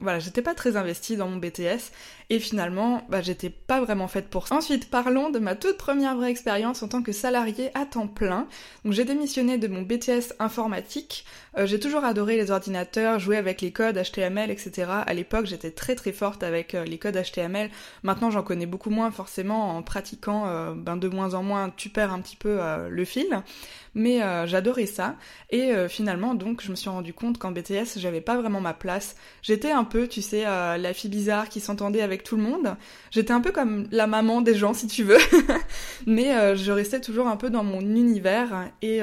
voilà, 0.00 0.18
j'étais 0.18 0.42
pas 0.42 0.54
très 0.54 0.76
investie 0.76 1.16
dans 1.16 1.28
mon 1.28 1.36
BTS 1.36 1.92
et 2.30 2.40
finalement, 2.40 3.06
bah, 3.08 3.22
j'étais 3.22 3.48
pas 3.48 3.80
vraiment 3.80 4.06
faite 4.06 4.28
pour 4.28 4.48
ça. 4.48 4.56
Ensuite, 4.56 4.90
parlons 4.90 5.30
de 5.30 5.38
ma 5.38 5.54
toute 5.54 5.78
première 5.78 6.14
vraie 6.14 6.30
expérience 6.30 6.82
en 6.82 6.88
tant 6.88 7.02
que 7.02 7.12
salariée 7.12 7.70
à 7.74 7.86
temps 7.86 8.06
plein. 8.06 8.46
Donc 8.84 8.92
j'ai 8.92 9.06
démissionné 9.06 9.56
de 9.56 9.66
mon 9.66 9.80
BTS 9.80 10.34
informatique. 10.38 11.24
Euh, 11.56 11.66
j'ai 11.66 11.80
toujours 11.80 12.04
adoré 12.04 12.36
les 12.36 12.50
ordinateurs, 12.50 13.18
jouer 13.18 13.38
avec 13.38 13.62
les 13.62 13.72
codes 13.72 13.96
HTML, 13.96 14.50
etc. 14.50 14.90
À 15.06 15.14
l'époque, 15.14 15.46
j'étais 15.46 15.70
très 15.70 15.94
très 15.94 16.12
forte 16.12 16.42
avec 16.42 16.74
euh, 16.74 16.84
les 16.84 16.98
codes 16.98 17.16
HTML. 17.16 17.70
Maintenant, 18.02 18.30
j'en 18.30 18.42
connais 18.42 18.66
beaucoup 18.66 18.90
moins 18.90 19.10
forcément 19.10 19.67
en 19.68 19.82
pratiquant 19.82 20.46
euh, 20.46 20.74
ben, 20.74 20.96
de 20.96 21.08
moins 21.08 21.34
en 21.34 21.42
moins. 21.42 21.70
Tu 21.76 21.88
perds 21.88 22.12
un 22.12 22.20
petit 22.20 22.36
peu 22.36 22.58
le 22.88 23.04
fil 23.04 23.42
mais 23.94 24.22
euh, 24.22 24.46
j'adorais 24.46 24.86
ça. 24.86 25.16
Et 25.50 25.72
euh, 25.72 25.88
finalement, 25.88 26.34
donc, 26.34 26.62
je 26.62 26.70
me 26.70 26.76
suis 26.76 26.88
rendu 26.88 27.12
compte 27.12 27.38
qu'en 27.38 27.50
BTS, 27.50 27.98
j'avais 27.98 28.20
pas 28.20 28.36
vraiment 28.36 28.60
ma 28.60 28.74
place. 28.74 29.16
J'étais 29.42 29.70
un 29.70 29.84
peu, 29.84 30.08
tu 30.08 30.22
sais, 30.22 30.44
euh, 30.46 30.76
la 30.76 30.92
fille 30.94 31.10
bizarre 31.10 31.48
qui 31.48 31.60
s'entendait 31.60 32.02
avec 32.02 32.22
tout 32.22 32.36
le 32.36 32.42
monde. 32.42 32.76
J'étais 33.10 33.32
un 33.32 33.40
peu 33.40 33.52
comme 33.52 33.86
la 33.90 34.06
maman 34.06 34.40
des 34.40 34.54
gens, 34.54 34.74
si 34.74 34.86
tu 34.86 35.02
veux. 35.04 35.18
mais 36.06 36.56
je 36.56 36.72
restais 36.72 37.00
toujours 37.00 37.26
un 37.26 37.36
peu 37.36 37.50
dans 37.50 37.64
mon 37.64 37.80
univers. 37.80 38.70
Et 38.82 39.00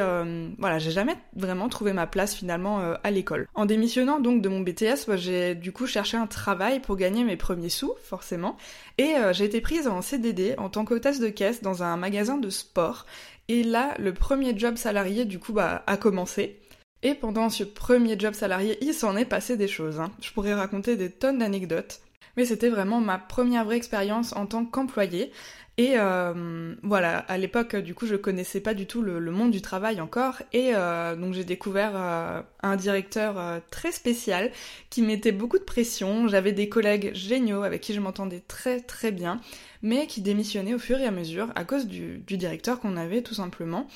voilà, 0.58 0.80
j'ai 0.80 0.92
jamais 0.92 1.16
vraiment 1.36 1.70
trouvé 1.70 1.94
ma 1.94 2.08
place 2.08 2.36
finalement 2.36 2.94
à 3.04 3.12
l'école. 3.12 3.48
En 3.56 3.66
démissionnant 3.66 4.20
donc 4.20 4.42
de 4.42 4.50
mon 4.50 4.62
BTS, 4.62 5.16
j'ai 5.16 5.56
du 5.56 5.72
coup 5.72 5.88
cherché 5.88 6.18
un 6.18 6.28
travail 6.28 6.80
pour 6.80 6.96
gagner 6.96 7.24
mes 7.24 7.38
premiers 7.38 7.70
sous, 7.70 7.94
forcément. 8.04 8.58
Et 8.98 9.14
j'ai 9.32 9.46
été 9.46 9.62
prise 9.62 9.88
en 9.88 10.02
CDD 10.02 10.56
en 10.58 10.70
tant 10.70 10.86
qu'hôtesse 10.86 11.20
de 11.20 11.30
caisse 11.30 11.62
dans 11.62 11.84
un 11.84 11.98
magasin 11.98 12.38
de 12.38 12.50
sport. 12.50 13.06
Et 13.48 13.64
là, 13.64 13.94
le 14.00 14.14
premier 14.14 14.58
job 14.58 14.76
salarié, 14.76 15.26
du 15.26 15.40
coup, 15.40 15.54
bah, 15.54 15.84
a 15.86 15.98
commencé. 15.98 16.60
Et 17.04 17.14
pendant 17.14 17.50
ce 17.50 17.64
premier 17.64 18.18
job 18.18 18.34
salarié, 18.34 18.78
il 18.82 18.94
s'en 18.94 19.16
est 19.16 19.26
passé 19.26 19.58
des 19.58 19.68
choses. 19.68 20.00
Hein. 20.00 20.12
Je 20.22 20.32
pourrais 20.32 20.54
raconter 20.54 20.96
des 20.96 21.12
tonnes 21.12 21.38
d'anecdotes. 21.38 22.02
Mais 22.38 22.46
c'était 22.46 22.70
vraiment 22.70 23.00
ma 23.00 23.18
première 23.18 23.64
vraie 23.64 23.78
expérience 23.78 24.36
en 24.36 24.46
tant 24.46 24.66
qu'employée. 24.66 25.32
Et 25.78 25.96
euh, 25.98 26.74
voilà, 26.84 27.18
à 27.18 27.38
l'époque, 27.38 27.76
du 27.76 27.94
coup, 27.94 28.08
je 28.08 28.16
connaissais 28.16 28.62
pas 28.62 28.74
du 28.74 28.88
tout 28.88 29.02
le, 29.02 29.20
monde 29.32 29.52
du 29.52 29.62
travail 29.62 30.00
encore, 30.00 30.42
et 30.54 30.72
euh, 30.74 31.18
donc 31.18 31.34
j'ai 31.34 31.44
découvert 31.44 31.92
euh, 31.96 32.42
un 32.64 32.78
directeur 32.78 33.62
très 33.72 33.92
spécial 33.92 34.52
qui 34.90 35.02
mettait 35.02 35.34
beaucoup 35.34 35.58
de 35.58 35.64
pression. 35.64 36.30
J'avais 36.30 36.54
des 36.54 36.70
collègues 36.70 37.14
géniaux 37.14 37.64
avec 37.64 37.82
qui 37.82 37.94
je 37.94 38.00
m'entendais 38.00 38.42
très 38.48 38.80
très 38.80 39.12
bien, 39.12 39.42
mais 39.82 40.08
qui 40.08 40.22
démissionnaient 40.22 40.74
au 40.74 40.80
fur 40.80 40.98
et 40.98 41.06
à 41.06 41.12
mesure 41.12 41.52
à 41.56 41.66
cause 41.66 41.88
du, 41.88 42.20
du 42.20 42.38
directeur 42.38 42.80
qu'on 42.80 42.96
avait 42.96 43.22
tout 43.22 43.36
simplement. 43.36 43.88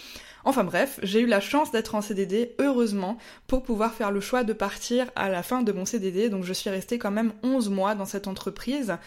Enfin 0.43 0.65
bref, 0.65 0.99
j'ai 1.01 1.21
eu 1.21 1.27
la 1.27 1.39
chance 1.39 1.71
d'être 1.71 1.95
en 1.95 2.01
CDD, 2.01 2.55
heureusement, 2.59 3.17
pour 3.47 3.63
pouvoir 3.63 3.93
faire 3.93 4.11
le 4.11 4.19
choix 4.19 4.43
de 4.43 4.53
partir 4.53 5.09
à 5.15 5.29
la 5.29 5.43
fin 5.43 5.63
de 5.63 5.71
mon 5.71 5.85
CDD, 5.85 6.29
donc 6.29 6.43
je 6.43 6.53
suis 6.53 6.69
restée 6.69 6.97
quand 6.97 7.11
même 7.11 7.31
11 7.43 7.69
mois 7.69 7.95
dans 7.95 8.05
cette 8.05 8.27
entreprise. 8.27 8.97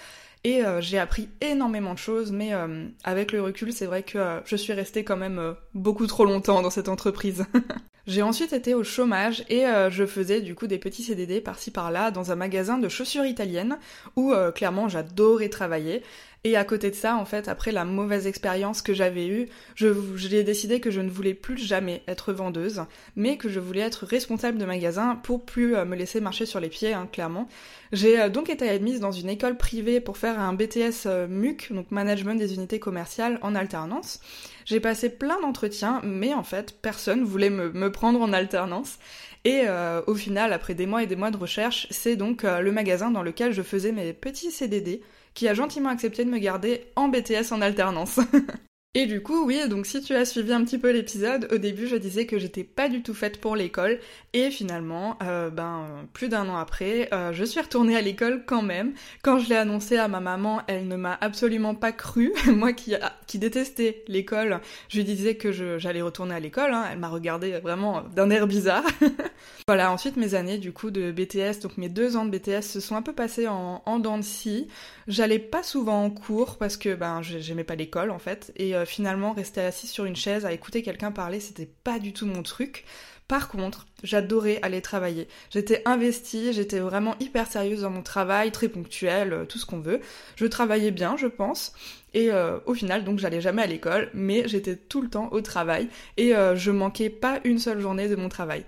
Et 0.44 0.65
euh, 0.65 0.81
j'ai 0.81 0.99
appris 0.99 1.29
énormément 1.41 1.94
de 1.94 1.99
choses, 1.99 2.33
mais 2.33 2.53
euh, 2.53 2.87
avec 3.05 3.31
le 3.31 3.41
recul, 3.43 3.73
c'est 3.73 3.87
vrai 3.87 4.03
que 4.03 4.19
euh, 4.19 4.41
je 4.44 4.56
suis 4.56 4.73
restée 4.73 5.05
quand 5.05 5.17
même 5.17 5.55
beaucoup 5.75 6.06
trop 6.09 6.25
longtemps 6.25 6.62
dans 6.62 6.71
cette 6.71 6.89
entreprise. 6.89 7.47
j'ai 8.09 8.23
ensuite 8.23 8.53
été 8.53 8.75
au 8.75 8.83
chômage 8.83 9.44
et 9.49 9.65
je 9.91 10.05
faisais 10.05 10.41
du 10.41 10.56
coup 10.56 10.67
des 10.67 10.79
petits 10.79 11.05
CDD 11.05 11.41
par-ci 11.41 11.71
par-là 11.71 12.11
dans 12.11 12.33
un 12.33 12.35
magasin 12.35 12.79
de 12.79 12.89
chaussures 12.89 13.25
italiennes 13.25 13.79
où 14.17 14.35
clairement 14.53 14.89
j'adorais 14.89 15.49
travailler. 15.49 16.03
Et 16.44 16.56
à 16.56 16.65
côté 16.65 16.91
de 16.91 16.97
ça, 16.97 17.17
en 17.17 17.25
fait, 17.25 17.47
après 17.47 17.71
la 17.71 17.85
mauvaise 17.85 18.27
expérience 18.27 18.83
que 18.83 18.94
j'avais 18.94 19.29
eue, 19.29 19.49
j'ai 19.77 20.43
décidé 20.43 20.81
que 20.81 20.91
je 20.91 21.00
ne 21.00 21.09
voulais 21.09 21.35
plus 21.35 21.56
jamais 21.56 22.03
être 22.09 22.33
vendeuse, 22.33 22.83
mais 23.15 23.37
que 23.37 23.49
je 23.49 23.61
voulais 23.61 23.83
être 23.83 24.05
responsable 24.06 24.59
de 24.59 24.65
magasin 24.65 25.15
pour 25.23 25.44
plus 25.44 25.77
euh, 25.77 25.85
me 25.85 25.94
laisser 25.94 26.21
marcher 26.21 26.44
sur 26.44 26.59
les 26.59 26.69
pieds, 26.69 26.94
hein, 26.94 27.09
clairement. 27.12 27.47
J'ai 27.93 28.21
euh, 28.21 28.29
donc 28.29 28.50
été 28.50 28.69
admise 28.69 28.99
dans 28.99 29.12
une 29.12 29.29
école 29.29 29.56
privée 29.56 30.00
pour 30.00 30.17
faire 30.17 30.41
un 30.41 30.53
BTS 30.53 31.06
euh, 31.06 31.29
MUC, 31.29 31.73
donc 31.73 31.93
Management 31.93 32.35
des 32.35 32.55
unités 32.55 32.81
commerciales, 32.81 33.39
en 33.43 33.55
alternance. 33.55 34.19
J'ai 34.65 34.81
passé 34.81 35.11
plein 35.11 35.41
d'entretiens, 35.41 36.00
mais 36.03 36.35
en 36.35 36.43
fait, 36.43 36.77
personne 36.81 37.25
voulait 37.25 37.50
me, 37.50 37.93
prendre 37.93 38.21
en 38.21 38.33
alternance. 38.33 38.99
Et 39.44 39.65
au 40.06 40.15
final, 40.15 40.53
après 40.53 40.75
des 40.75 40.87
mois 40.87 41.03
et 41.03 41.06
des 41.06 41.17
mois 41.17 41.33
de 41.33 41.37
recherche, 41.37 41.89
c'est 41.91 42.15
donc 42.15 42.44
le 42.44 42.71
magasin 42.71 43.11
dans 43.11 43.23
lequel 43.23 43.53
je 43.53 43.62
faisais 43.62 43.91
mes 43.91 44.12
petits 44.12 44.53
CDD 44.53 45.03
qui 45.35 45.49
a 45.49 45.55
gentiment 45.55 45.89
accepté 45.89 46.25
de 46.25 46.31
me 46.31 46.39
garder 46.39 46.93
en 46.94 47.09
BTS 47.09 47.53
en 47.53 47.61
alternance. 47.61 48.21
Et 48.94 49.06
du 49.06 49.23
coup, 49.23 49.47
oui, 49.47 49.67
donc 49.71 49.87
si 49.87 50.03
tu 50.03 50.15
as 50.15 50.27
suivi 50.27 50.53
un 50.53 50.62
petit 50.65 50.77
peu 50.77 50.91
l'épisode, 50.91 51.49
au 51.50 51.56
début 51.56 51.87
je 51.87 51.97
disais 51.97 52.27
que 52.27 52.39
j'étais 52.39 52.62
pas 52.62 52.91
du 52.91 53.03
tout 53.03 53.15
faite 53.15 53.41
pour 53.41 53.56
l'école, 53.56 53.99
et 54.35 54.50
finalement, 54.50 55.19
euh, 55.23 55.49
ben 55.49 56.06
plus 56.12 56.29
d'un 56.29 56.47
an 56.50 56.59
après, 56.59 57.09
euh, 57.15 57.33
je 57.33 57.43
suis 57.43 57.59
retournée 57.59 57.97
à 57.97 58.03
l'école 58.03 58.44
quand 58.44 58.61
même. 58.61 58.93
Quand 59.23 59.39
je 59.39 59.49
l'ai 59.49 59.56
annoncé 59.56 59.97
à 59.97 60.09
ma 60.09 60.21
maman, 60.21 60.61
elle 60.67 60.89
ne 60.89 60.97
m'a 60.97 61.17
absolument 61.23 61.75
pas 61.75 61.93
cru. 61.93 62.35
Moi 62.47 62.75
qui, 62.75 62.94
qui 63.27 63.39
détestais 63.39 64.05
l'école, 64.09 64.61
je 64.91 64.99
lui 64.99 65.05
disais 65.05 65.37
que 65.37 65.53
j'allais 65.79 66.03
retourner 66.03 66.35
à 66.35 66.41
l'école, 66.41 66.75
hein. 66.75 66.87
elle 66.93 66.99
m'a 66.99 67.09
regardé 67.09 67.53
vraiment 67.61 68.03
d'un 68.15 68.29
air 68.29 68.47
bizarre. 68.47 68.85
voilà, 69.67 69.91
ensuite 69.91 70.19
mes 70.19 70.35
années 70.35 70.58
du 70.58 70.75
coup 70.75 70.91
de 70.91 71.13
BTS, 71.13 71.61
donc 71.63 71.79
mes 71.79 71.89
deux 71.89 72.19
ans 72.19 72.27
de 72.27 72.31
BTS 72.31 72.61
se 72.61 72.81
sont 72.81 72.96
un 72.96 73.03
peu 73.03 73.15
passés 73.15 73.49
en, 73.49 73.82
en 73.87 73.99
dents 73.99 74.19
de 74.19 74.22
scie. 74.22 74.69
J'allais 75.08 75.39
pas 75.39 75.63
souvent 75.63 76.05
en 76.05 76.11
cours 76.11 76.58
parce 76.58 76.77
que 76.77 76.94
ben 76.94 77.22
j'aimais 77.22 77.65
pas 77.65 77.75
l'école 77.75 78.11
en 78.11 78.19
fait, 78.19 78.53
et 78.56 78.77
euh, 78.77 78.81
euh, 78.82 78.86
finalement 78.86 79.32
rester 79.32 79.60
assis 79.60 79.86
sur 79.86 80.05
une 80.05 80.17
chaise 80.17 80.44
à 80.44 80.53
écouter 80.53 80.82
quelqu'un 80.82 81.12
parler, 81.12 81.41
c'était 81.41 81.69
pas 81.84 81.98
du 81.98 82.12
tout 82.12 82.27
mon 82.27 82.43
truc. 82.43 82.84
Par 83.29 83.48
contre, 83.48 83.86
j'adorais 84.03 84.58
aller 84.62 84.82
travailler. 84.82 85.29
J'étais 85.51 85.82
investie, 85.86 86.53
j'étais 86.53 86.81
vraiment 86.81 87.15
hyper 87.19 87.46
sérieuse 87.46 87.82
dans 87.82 87.91
mon 87.91 88.03
travail, 88.03 88.53
très 88.53 88.69
ponctuelle, 88.69 89.32
euh, 89.32 89.44
tout 89.44 89.58
ce 89.58 89.67
qu'on 89.67 89.81
veut. 89.81 90.01
Je 90.36 90.46
travaillais 90.46 90.91
bien, 90.91 91.17
je 91.17 91.27
pense. 91.27 91.72
Et 92.15 92.31
euh, 92.31 92.58
au 92.67 92.74
final, 92.74 93.05
donc 93.05 93.19
j'allais 93.19 93.41
jamais 93.41 93.62
à 93.62 93.67
l'école, 93.67 94.10
mais 94.12 94.46
j'étais 94.46 94.77
tout 94.77 95.01
le 95.01 95.08
temps 95.08 95.29
au 95.32 95.41
travail 95.41 95.89
et 96.19 96.32
je 96.55 96.70
manquais 96.70 97.08
pas 97.08 97.41
une 97.44 97.58
seule 97.58 97.81
journée 97.81 98.06
de 98.06 98.17
mon 98.17 98.29
travail. 98.29 98.67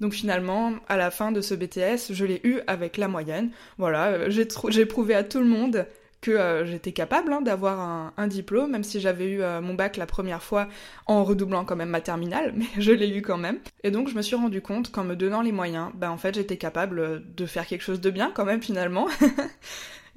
Donc 0.00 0.14
finalement, 0.14 0.72
à 0.88 0.96
la 0.96 1.10
fin 1.10 1.30
de 1.30 1.42
ce 1.42 1.54
BTS, 1.54 2.14
je 2.14 2.24
l'ai 2.24 2.40
eu 2.44 2.60
avec 2.66 2.96
la 2.96 3.08
moyenne. 3.08 3.50
Voilà, 3.76 4.30
j'ai 4.30 4.86
prouvé 4.86 5.14
à 5.14 5.22
tout 5.22 5.40
le 5.40 5.44
monde 5.44 5.86
que 6.20 6.30
euh, 6.30 6.66
j'étais 6.66 6.92
capable 6.92 7.32
hein, 7.32 7.40
d'avoir 7.40 8.12
un, 8.16 8.26
diplôme, 8.26 8.72
même 8.72 8.84
si 8.84 9.00
j'avais 9.00 9.26
eu 9.26 9.42
euh, 9.42 9.60
mon 9.60 9.74
bac 9.74 9.96
la 9.96 10.06
première 10.06 10.42
fois 10.42 10.68
en 11.06 11.24
redoublant 11.24 11.64
quand 11.64 11.76
même 11.76 11.90
ma 11.90 12.00
terminale, 12.00 12.52
mais 12.56 12.66
je 12.78 12.92
l'ai 12.92 13.08
eu 13.08 13.22
quand 13.22 13.38
même. 13.38 13.58
Et 13.84 13.90
donc 13.90 14.08
je 14.08 14.14
me 14.14 14.22
suis 14.22 14.36
rendu 14.36 14.60
compte 14.60 14.90
qu'en 14.90 15.04
me 15.04 15.14
donnant 15.14 15.42
les 15.42 15.52
moyens, 15.52 15.90
ben 15.94 16.10
en 16.10 16.18
fait 16.18 16.34
j'étais 16.34 16.56
capable 16.56 17.22
de 17.34 17.46
faire 17.46 17.66
quelque 17.66 17.82
chose 17.82 18.00
de 18.00 18.10
bien 18.10 18.32
quand 18.34 18.44
même 18.44 18.62
finalement. 18.62 19.08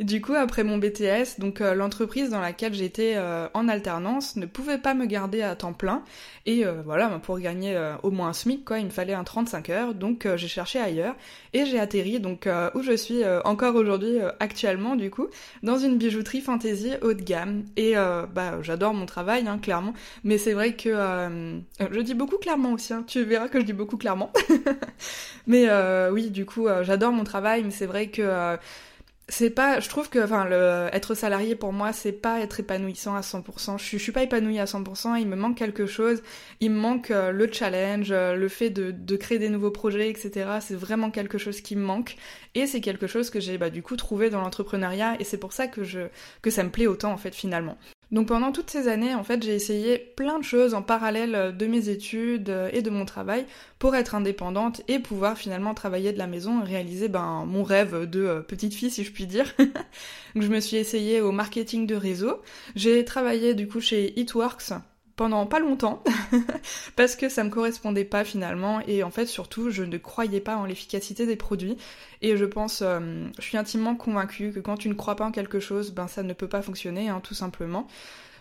du 0.01 0.20
coup, 0.20 0.34
après 0.34 0.63
mon 0.63 0.79
BTS, 0.79 1.39
donc 1.39 1.62
euh, 1.62 1.75
l'entreprise 1.75 2.31
dans 2.31 2.41
laquelle 2.41 2.74
j'étais 2.74 3.13
euh, 3.17 3.48
en 3.53 3.67
alternance 3.67 4.36
ne 4.36 4.48
pouvait 4.48 4.79
pas 4.79 4.96
me 4.96 5.05
garder 5.05 5.43
à 5.43 5.55
temps 5.55 5.74
plein. 5.74 6.03
Et 6.48 6.65
euh, 6.65 6.81
voilà, 6.84 7.08
ben, 7.08 7.20
pour 7.20 7.38
gagner 7.39 7.79
au 8.01 8.10
moins 8.10 8.29
un 8.29 8.34
SMIC, 8.34 8.65
quoi, 8.65 8.79
il 8.79 8.86
me 8.86 8.89
fallait 8.89 9.13
un 9.13 9.24
35 9.24 9.70
heures. 9.70 9.93
Donc 9.93 10.27
j'ai 10.36 10.48
cherché 10.48 10.79
ailleurs 10.79 11.15
et 11.53 11.65
j'ai 11.65 11.79
atterri 11.79 12.20
donc 12.20 12.50
où 12.74 12.81
je 12.81 12.93
suis 12.93 13.22
encore 13.46 13.75
aujourd'hui 13.75 14.17
actuellement 14.39 14.96
du 14.96 15.10
coup 15.10 15.27
dans 15.63 15.77
une 15.77 15.98
bijouterie 15.98 16.41
fantasy 16.41 16.93
haut 17.01 17.13
de 17.13 17.22
gamme. 17.22 17.63
Et 17.77 17.93
bah 17.93 18.62
j'adore 18.62 18.93
mon 18.93 19.05
travail, 19.05 19.48
hein, 19.48 19.60
clairement. 19.60 19.93
Mais 20.24 20.38
c'est 20.38 20.53
vrai 20.53 20.74
que 20.74 20.89
je 21.79 22.00
dis 22.01 22.13
beaucoup 22.13 22.38
clairement 22.38 22.74
aussi. 22.74 22.93
Hein. 22.93 23.03
tu 23.08 23.24
verras 23.24 23.48
que 23.48 23.60
je 23.60 23.65
dis 23.65 23.74
beaucoup 23.74 23.98
clairement. 23.98 24.31
mais 25.48 25.67
oui, 26.10 26.29
du 26.29 26.46
coup, 26.46 26.67
j'adore 26.81 27.12
mon 27.12 27.24
travail, 27.24 27.63
mais 27.63 27.72
c'est 27.72 27.86
vrai 27.86 28.08
que 28.08 28.58
c'est 29.31 29.50
pas 29.50 29.79
je 29.79 29.88
trouve 29.88 30.09
que 30.09 30.19
enfin 30.19 30.45
le 30.45 30.89
être 30.91 31.15
salarié 31.15 31.55
pour 31.55 31.71
moi 31.71 31.93
c'est 31.93 32.11
pas 32.11 32.41
être 32.41 32.59
épanouissant 32.59 33.15
à 33.15 33.21
100% 33.21 33.77
je 33.79 33.97
je 33.97 33.97
suis 33.97 34.11
pas 34.11 34.23
épanouie 34.23 34.59
à 34.59 34.65
100% 34.65 35.19
il 35.19 35.27
me 35.27 35.35
manque 35.35 35.57
quelque 35.57 35.85
chose. 35.85 36.21
Il 36.59 36.71
me 36.71 36.79
manque 36.79 37.11
euh, 37.11 37.31
le 37.31 37.51
challenge 37.51 38.11
euh, 38.11 38.35
le 38.35 38.50
fait 38.50 38.69
de, 38.69 38.91
de 38.91 39.15
créer 39.15 39.39
des 39.39 39.50
nouveaux 39.50 39.71
projets 39.71 40.09
etc 40.09 40.59
c'est 40.59 40.75
vraiment 40.75 41.11
quelque 41.11 41.38
chose 41.38 41.61
qui 41.61 41.75
me 41.77 41.83
manque. 41.83 42.17
Et 42.55 42.67
c'est 42.67 42.81
quelque 42.81 43.07
chose 43.07 43.29
que 43.29 43.39
j'ai 43.39 43.57
bah, 43.57 43.69
du 43.69 43.81
coup 43.81 43.95
trouvé 43.95 44.29
dans 44.29 44.41
l'entrepreneuriat. 44.41 45.15
Et 45.19 45.23
c'est 45.23 45.38
pour 45.38 45.53
ça 45.53 45.67
que 45.67 45.83
je 45.83 46.01
que 46.41 46.50
ça 46.50 46.63
me 46.63 46.69
plaît 46.69 46.88
autant 46.88 47.13
en 47.13 47.17
fait 47.17 47.33
finalement 47.33 47.77
donc 48.12 48.27
pendant 48.27 48.51
toutes 48.51 48.70
ces 48.70 48.89
années, 48.89 49.15
en 49.15 49.24
fait, 49.24 49.41
j'ai 49.41 49.56
essayé 49.56 49.98
plein 49.98 50.38
de 50.38 50.44
choses 50.44 50.74
en 50.74 50.82
parallèle 50.82 51.34
euh, 51.34 51.51
de 51.53 51.65
mes 51.65 51.88
études 51.88 52.50
euh, 52.50 52.70
et 52.74 52.82
de 52.82 52.89
mon 52.89 53.06
travail 53.06 53.46
pour 53.80 53.96
être 53.96 54.15
indépendante 54.15 54.82
et 54.89 55.00
pouvoir 55.00 55.38
finalement 55.38 55.74
travailler 55.74 56.12
de 56.12 56.18
la 56.18 56.27
maison 56.27 56.62
et 56.62 56.65
réaliser 56.65 57.08
ben, 57.08 57.46
mon 57.48 57.63
rêve 57.63 58.10
de 58.10 58.22
euh, 58.22 58.41
petite 58.41 58.74
fille, 58.74 58.91
si 58.91 59.06
je 59.06 59.13
puis 59.13 59.27
dire. 59.27 59.53
Donc 60.36 60.44
je 60.44 60.50
me 60.50 60.60
suis 60.60 60.75
essayée 60.75 61.22
au 61.22 61.32
marketing 61.32 61.88
de 61.88 61.96
réseau. 61.96 62.41
J'ai 62.75 63.06
travaillé 63.06 63.53
du 63.53 63.70
coup 63.70 63.80
chez 63.80 64.20
Eatworks 64.20 64.74
pendant 65.15 65.46
pas 65.46 65.60
longtemps 65.60 66.03
parce 66.96 67.15
que 67.15 67.30
ça 67.30 67.44
me 67.44 67.50
correspondait 67.50 68.06
pas 68.06 68.24
finalement 68.24 68.82
et 68.88 69.03
en 69.03 69.12
fait 69.12 69.25
surtout 69.25 69.70
je 69.70 69.84
ne 69.84 69.98
croyais 69.98 70.39
pas 70.39 70.56
en 70.56 70.65
l'efficacité 70.65 71.25
des 71.25 71.36
produits 71.36 71.77
et 72.22 72.38
je 72.38 72.46
pense 72.46 72.82
euh, 72.82 73.27
je 73.38 73.44
suis 73.44 73.58
intimement 73.58 73.96
convaincue 73.96 74.51
que 74.51 74.60
quand 74.60 74.77
tu 74.77 74.89
ne 74.89 74.94
crois 74.94 75.15
pas 75.15 75.25
en 75.25 75.32
quelque 75.32 75.60
chose 75.60 75.91
ben 75.91 76.08
ça 76.08 76.24
ne 76.24 76.34
peut 76.34 76.48
pas 76.48 76.62
fonctionner 76.62 77.10
hein, 77.10 77.20
tout 77.22 77.34
simplement 77.34 77.88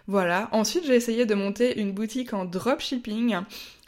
voilà 0.07 0.49
ensuite 0.53 0.85
j'ai 0.87 0.95
essayé 0.95 1.27
de 1.27 1.35
monter 1.35 1.81
une 1.81 1.93
boutique 1.93 2.33
en 2.33 2.45
dropshipping 2.45 3.37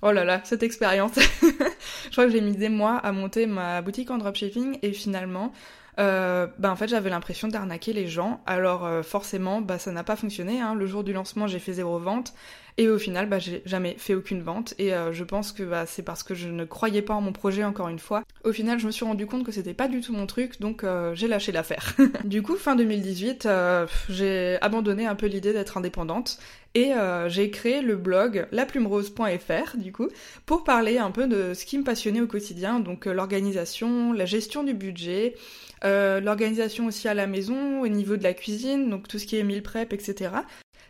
oh 0.02 0.12
là 0.12 0.24
là 0.24 0.40
cette 0.44 0.62
expérience 0.62 1.14
je 1.42 2.10
crois 2.10 2.26
que 2.26 2.32
j'ai 2.32 2.40
mis 2.40 2.56
des 2.56 2.68
mois 2.68 2.96
à 2.96 3.12
monter 3.12 3.46
ma 3.46 3.80
boutique 3.80 4.10
en 4.10 4.18
dropshipping 4.18 4.78
et 4.82 4.92
finalement 4.92 5.52
euh, 5.98 6.46
bah 6.58 6.72
en 6.72 6.76
fait 6.76 6.88
j'avais 6.88 7.10
l'impression 7.10 7.48
d'arnaquer 7.48 7.92
les 7.92 8.06
gens. 8.06 8.40
Alors 8.46 8.86
euh, 8.86 9.02
forcément, 9.02 9.60
bah 9.60 9.78
ça 9.78 9.92
n'a 9.92 10.04
pas 10.04 10.16
fonctionné. 10.16 10.60
Hein. 10.60 10.74
Le 10.74 10.86
jour 10.86 11.04
du 11.04 11.12
lancement, 11.12 11.46
j'ai 11.46 11.58
fait 11.58 11.74
zéro 11.74 11.98
vente. 11.98 12.32
Et 12.78 12.88
au 12.88 12.98
final, 12.98 13.28
bah, 13.28 13.38
j'ai 13.38 13.62
jamais 13.66 13.96
fait 13.98 14.14
aucune 14.14 14.42
vente. 14.42 14.74
Et 14.78 14.94
euh, 14.94 15.12
je 15.12 15.24
pense 15.24 15.52
que 15.52 15.62
bah, 15.62 15.84
c'est 15.86 16.02
parce 16.02 16.22
que 16.22 16.34
je 16.34 16.48
ne 16.48 16.64
croyais 16.64 17.02
pas 17.02 17.14
en 17.14 17.20
mon 17.20 17.32
projet 17.32 17.64
encore 17.64 17.88
une 17.88 17.98
fois. 17.98 18.22
Au 18.44 18.52
final, 18.52 18.78
je 18.78 18.86
me 18.86 18.90
suis 18.90 19.04
rendu 19.04 19.26
compte 19.26 19.44
que 19.44 19.52
c'était 19.52 19.74
pas 19.74 19.88
du 19.88 20.00
tout 20.00 20.12
mon 20.12 20.26
truc, 20.26 20.60
donc 20.60 20.84
euh, 20.84 21.14
j'ai 21.14 21.28
lâché 21.28 21.52
l'affaire. 21.52 21.94
du 22.24 22.42
coup, 22.42 22.56
fin 22.56 22.74
2018, 22.74 23.46
euh, 23.46 23.86
j'ai 24.08 24.58
abandonné 24.62 25.06
un 25.06 25.14
peu 25.14 25.26
l'idée 25.26 25.52
d'être 25.52 25.76
indépendante. 25.76 26.38
Et 26.74 26.92
j'ai 27.26 27.50
créé 27.50 27.82
le 27.82 27.96
blog 27.96 28.46
laplumerose.fr 28.50 29.76
du 29.76 29.92
coup 29.92 30.08
pour 30.46 30.64
parler 30.64 30.96
un 30.96 31.10
peu 31.10 31.26
de 31.26 31.52
ce 31.52 31.66
qui 31.66 31.76
me 31.76 31.84
passionnait 31.84 32.22
au 32.22 32.26
quotidien, 32.26 32.80
donc 32.80 33.04
l'organisation, 33.04 34.14
la 34.14 34.24
gestion 34.24 34.64
du 34.64 34.72
budget, 34.72 35.34
l'organisation 35.82 36.86
aussi 36.86 37.08
à 37.08 37.12
la 37.12 37.26
maison, 37.26 37.82
au 37.82 37.88
niveau 37.88 38.16
de 38.16 38.22
la 38.22 38.32
cuisine, 38.32 38.88
donc 38.88 39.06
tout 39.06 39.18
ce 39.18 39.26
qui 39.26 39.36
est 39.36 39.42
meal 39.42 39.62
prep, 39.62 39.92
etc. 39.92 40.30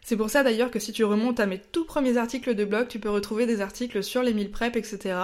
C'est 0.04 0.16
pour 0.16 0.30
ça 0.30 0.42
d'ailleurs 0.42 0.72
que 0.72 0.80
si 0.80 0.92
tu 0.92 1.04
remontes 1.04 1.38
à 1.38 1.46
mes 1.46 1.58
tout 1.58 1.84
premiers 1.84 2.16
articles 2.16 2.56
de 2.56 2.64
blog, 2.64 2.88
tu 2.88 2.98
peux 2.98 3.08
retrouver 3.08 3.46
des 3.46 3.60
articles 3.60 4.02
sur 4.02 4.24
les 4.24 4.34
mille 4.34 4.50
prep, 4.50 4.74
etc. 4.74 5.14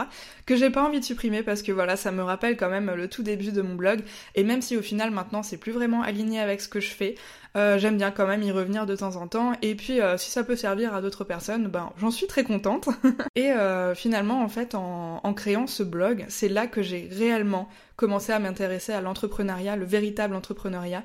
que 0.46 0.54
j'ai 0.54 0.70
pas 0.70 0.84
envie 0.84 1.00
de 1.00 1.04
supprimer 1.04 1.42
parce 1.42 1.62
que 1.62 1.72
voilà, 1.72 1.96
ça 1.96 2.12
me 2.12 2.22
rappelle 2.22 2.56
quand 2.56 2.70
même 2.70 2.92
le 2.94 3.08
tout 3.08 3.24
début 3.24 3.50
de 3.50 3.60
mon 3.60 3.74
blog. 3.74 4.02
Et 4.36 4.44
même 4.44 4.62
si 4.62 4.76
au 4.76 4.82
final 4.82 5.10
maintenant 5.10 5.42
c'est 5.42 5.56
plus 5.56 5.72
vraiment 5.72 6.02
aligné 6.02 6.38
avec 6.38 6.60
ce 6.60 6.68
que 6.68 6.78
je 6.78 6.90
fais, 6.90 7.16
euh, 7.56 7.76
j'aime 7.76 7.96
bien 7.96 8.12
quand 8.12 8.28
même 8.28 8.44
y 8.44 8.52
revenir 8.52 8.86
de 8.86 8.94
temps 8.94 9.16
en 9.16 9.26
temps. 9.26 9.52
Et 9.62 9.74
puis 9.74 10.00
euh, 10.00 10.16
si 10.16 10.30
ça 10.30 10.44
peut 10.44 10.54
servir 10.54 10.94
à 10.94 11.02
d'autres 11.02 11.24
personnes, 11.24 11.66
ben 11.66 11.90
j'en 11.98 12.12
suis 12.12 12.28
très 12.28 12.44
contente. 12.44 12.88
et 13.34 13.50
euh, 13.50 13.96
finalement 13.96 14.42
en 14.42 14.48
fait 14.48 14.76
en 14.76 15.34
créant 15.34 15.66
ce 15.66 15.82
blog, 15.82 16.24
c'est 16.28 16.48
là 16.48 16.68
que 16.68 16.82
j'ai 16.82 17.08
réellement 17.10 17.68
commencé 17.96 18.30
à 18.30 18.38
m'intéresser 18.38 18.92
à 18.92 19.00
l'entrepreneuriat, 19.00 19.74
le 19.74 19.84
véritable 19.84 20.36
entrepreneuriat. 20.36 21.02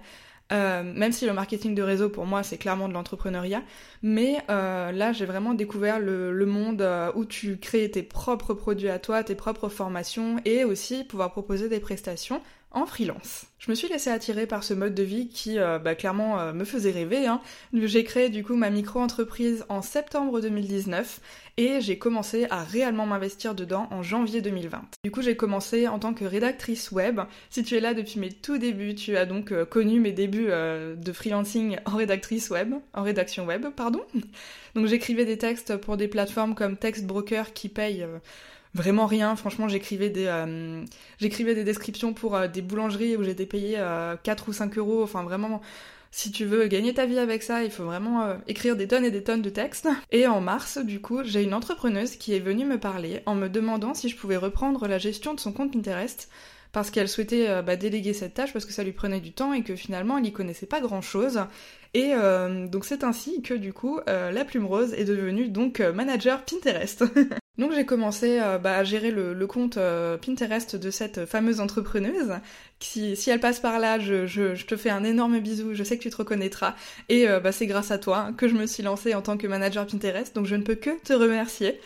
Euh, 0.52 0.84
même 0.84 1.12
si 1.14 1.26
le 1.26 1.34
marketing 1.34 1.74
de 1.74 1.82
réseau 1.82 2.10
pour 2.10 2.26
moi 2.26 2.44
c'est 2.44 2.58
clairement 2.58 2.90
de 2.90 2.94
l'entrepreneuriat, 2.94 3.64
mais 4.02 4.38
euh, 4.50 4.92
là 4.92 5.14
j'ai 5.14 5.26
vraiment 5.26 5.54
découvert 5.54 6.00
le, 6.00 6.46
monde 6.46 6.82
euh, 6.82 7.12
où 7.16 7.24
tu 7.26 7.58
crées 7.58 7.90
tes 7.90 8.04
propres 8.04 8.54
produits 8.54 8.90
à 8.90 9.00
toi, 9.00 9.24
tes 9.24 9.36
propres 9.36 9.70
formations 9.70 10.36
et 10.44 10.66
aussi 10.66 11.06
pouvoir 11.06 11.32
proposer 11.32 11.70
des 11.70 11.80
prestations 11.80 12.42
en 12.74 12.86
freelance. 12.86 13.46
Je 13.60 13.72
me 13.72 13.76
suis 13.76 13.88
laissée 13.88 14.10
attirer 14.10 14.46
par 14.46 14.64
ce 14.64 14.74
mode 14.74 14.94
de 14.94 15.04
vie 15.04 15.30
qui 15.30 15.58
euh, 15.58 15.80
bah, 15.80 15.96
clairement 15.96 16.40
euh, 16.40 16.54
me 16.54 16.66
faisait 16.66 16.92
rêver. 16.92 17.28
Hein. 17.28 17.40
J'ai 17.74 18.04
créé 18.04 18.30
du 18.30 18.44
coup 18.44 18.56
ma 18.56 18.70
micro-entreprise 18.70 19.64
en 19.70 19.82
septembre 19.82 20.42
2019 20.42 21.22
et 21.56 21.80
j'ai 21.80 21.98
commencé 21.98 22.46
à 22.50 22.64
réellement 22.64 23.06
m'investir 23.06 23.56
dedans 23.56 23.88
en 23.92 24.04
janvier 24.04 24.42
2020. 24.42 24.82
Du 25.06 25.12
coup 25.12 25.22
j'ai 25.22 25.38
commencé 25.38 25.88
en 25.88 26.00
tant 26.00 26.14
que 26.14 26.26
rédactrice 26.26 26.92
web. 26.92 27.22
Si 27.52 27.64
tu 27.64 27.76
es 27.76 27.80
là 27.80 27.94
depuis 27.94 28.20
mes 28.20 28.32
tout 28.32 28.58
débuts, 28.58 28.96
tu 28.96 29.16
as 29.16 29.26
donc 29.26 29.54
euh, 29.54 29.64
connu 29.64 30.00
mes 30.02 30.12
débuts 30.12 30.48
de 30.48 31.14
freelancing 31.14 31.78
en 31.86 31.96
rédactrice 31.96 32.50
web, 32.50 32.74
en 32.94 33.04
rédaction 33.04 33.46
web, 33.46 33.68
pardon. 33.76 34.02
Donc 34.76 34.88
j'écrivais 34.88 35.26
des 35.26 35.38
textes 35.38 35.78
pour 35.78 35.96
des 35.96 36.08
plateformes 36.08 36.56
comme 36.56 36.76
Textbroker 36.76 37.54
qui 37.54 37.70
payent 37.70 38.06
vraiment 38.74 39.06
rien. 39.06 39.36
Franchement, 39.36 39.68
j'écrivais 39.68 40.10
des, 40.10 40.26
euh, 40.26 40.84
j'écrivais 41.20 41.56
des 41.56 41.64
descriptions 41.64 42.14
pour 42.14 42.36
euh, 42.36 42.48
des 42.48 42.62
boulangeries 42.62 43.18
où 43.18 43.24
j'étais 43.24 43.46
payé 43.46 43.76
4 43.76 43.80
euh, 43.80 44.50
ou 44.50 44.54
5 44.54 44.78
euros. 44.78 45.04
Enfin, 45.04 45.24
vraiment, 45.24 45.62
si 46.12 46.32
tu 46.32 46.46
veux 46.46 46.68
gagner 46.68 46.94
ta 46.94 47.06
vie 47.06 47.20
avec 47.20 47.44
ça, 47.44 47.64
il 47.64 47.72
faut 47.72 47.86
vraiment 47.86 48.38
écrire 48.48 48.76
des 48.76 48.88
tonnes 48.88 49.06
et 49.06 49.12
des 49.12 49.24
tonnes 49.24 49.42
de 49.42 49.50
textes. 49.50 49.88
Et 50.12 50.28
en 50.28 50.42
mars, 50.42 50.78
du 50.78 51.00
coup, 51.02 51.24
j'ai 51.24 51.44
une 51.44 51.54
entrepreneuse 51.54 52.16
qui 52.16 52.34
est 52.34 52.40
venue 52.40 52.66
me 52.66 52.80
parler 52.80 53.22
en 53.26 53.36
me 53.36 53.48
demandant 53.48 53.94
si 53.94 54.10
je 54.10 54.18
pouvais 54.18 54.38
reprendre 54.38 54.88
la 54.88 54.98
gestion 54.98 55.34
de 55.34 55.40
son 55.40 55.52
compte 55.52 55.74
Pinterest 55.74 56.30
parce 56.72 56.90
qu'elle 56.90 57.08
souhaitait 57.08 57.62
bah, 57.62 57.76
déléguer 57.76 58.14
cette 58.14 58.34
tâche 58.34 58.52
parce 58.52 58.66
que 58.66 58.74
ça 58.74 58.84
lui 58.84 58.94
prenait 58.94 59.20
du 59.20 59.32
temps 59.32 59.54
et 59.54 59.62
que 59.62 59.76
finalement 59.76 60.18
elle 60.18 60.24
n'y 60.24 60.34
connaissait 60.34 60.66
pas 60.66 60.82
grand 60.82 61.02
chose. 61.02 61.40
Et 61.94 62.14
donc 62.16 62.86
c'est 62.86 63.04
ainsi 63.04 63.44
que 63.44 63.54
du 63.54 63.74
coup 63.74 64.00
la 64.08 64.44
plume 64.44 64.66
rose 64.66 64.92
est 64.96 65.06
devenue 65.06 65.50
donc 65.50 65.82
manager 65.82 66.44
Pinterest. 66.44 67.04
Donc 67.60 67.72
j'ai 67.72 67.86
commencé 67.86 68.40
euh, 68.42 68.58
bah, 68.58 68.78
à 68.78 68.84
gérer 68.84 69.12
le, 69.12 69.46
compte 69.46 69.78
euh, 69.78 70.18
Pinterest 70.18 70.76
de 70.76 70.90
cette 70.90 71.26
fameuse 71.26 71.60
entrepreneuse. 71.60 72.34
Qui, 72.80 73.16
si 73.16 73.30
elle 73.30 73.40
passe 73.40 73.60
par 73.60 73.78
là, 73.78 74.00
je, 74.00 74.56
te 74.64 74.76
fais 74.76 74.90
un 74.90 75.04
énorme 75.04 75.40
bisou, 75.40 75.74
je 75.76 75.84
sais 75.84 75.98
que 75.98 76.02
tu 76.02 76.10
te 76.10 76.16
reconnaîtras. 76.16 76.76
Et 77.10 77.30
euh, 77.30 77.40
bah, 77.40 77.52
c'est 77.52 77.68
grâce 77.68 77.92
à 77.92 78.00
toi 78.00 78.32
que 78.36 78.48
je 78.48 78.56
me 78.56 78.66
suis 78.66 78.82
lancée 78.82 79.14
en 79.14 79.22
tant 79.22 79.38
que 79.38 79.46
manager 79.46 79.86
Pinterest, 79.86 80.36
donc 80.36 80.48
je 80.48 80.56
ne 80.56 80.64
peux 80.64 80.76
que 80.76 81.00
te 81.04 81.14
remercier. 81.14 81.80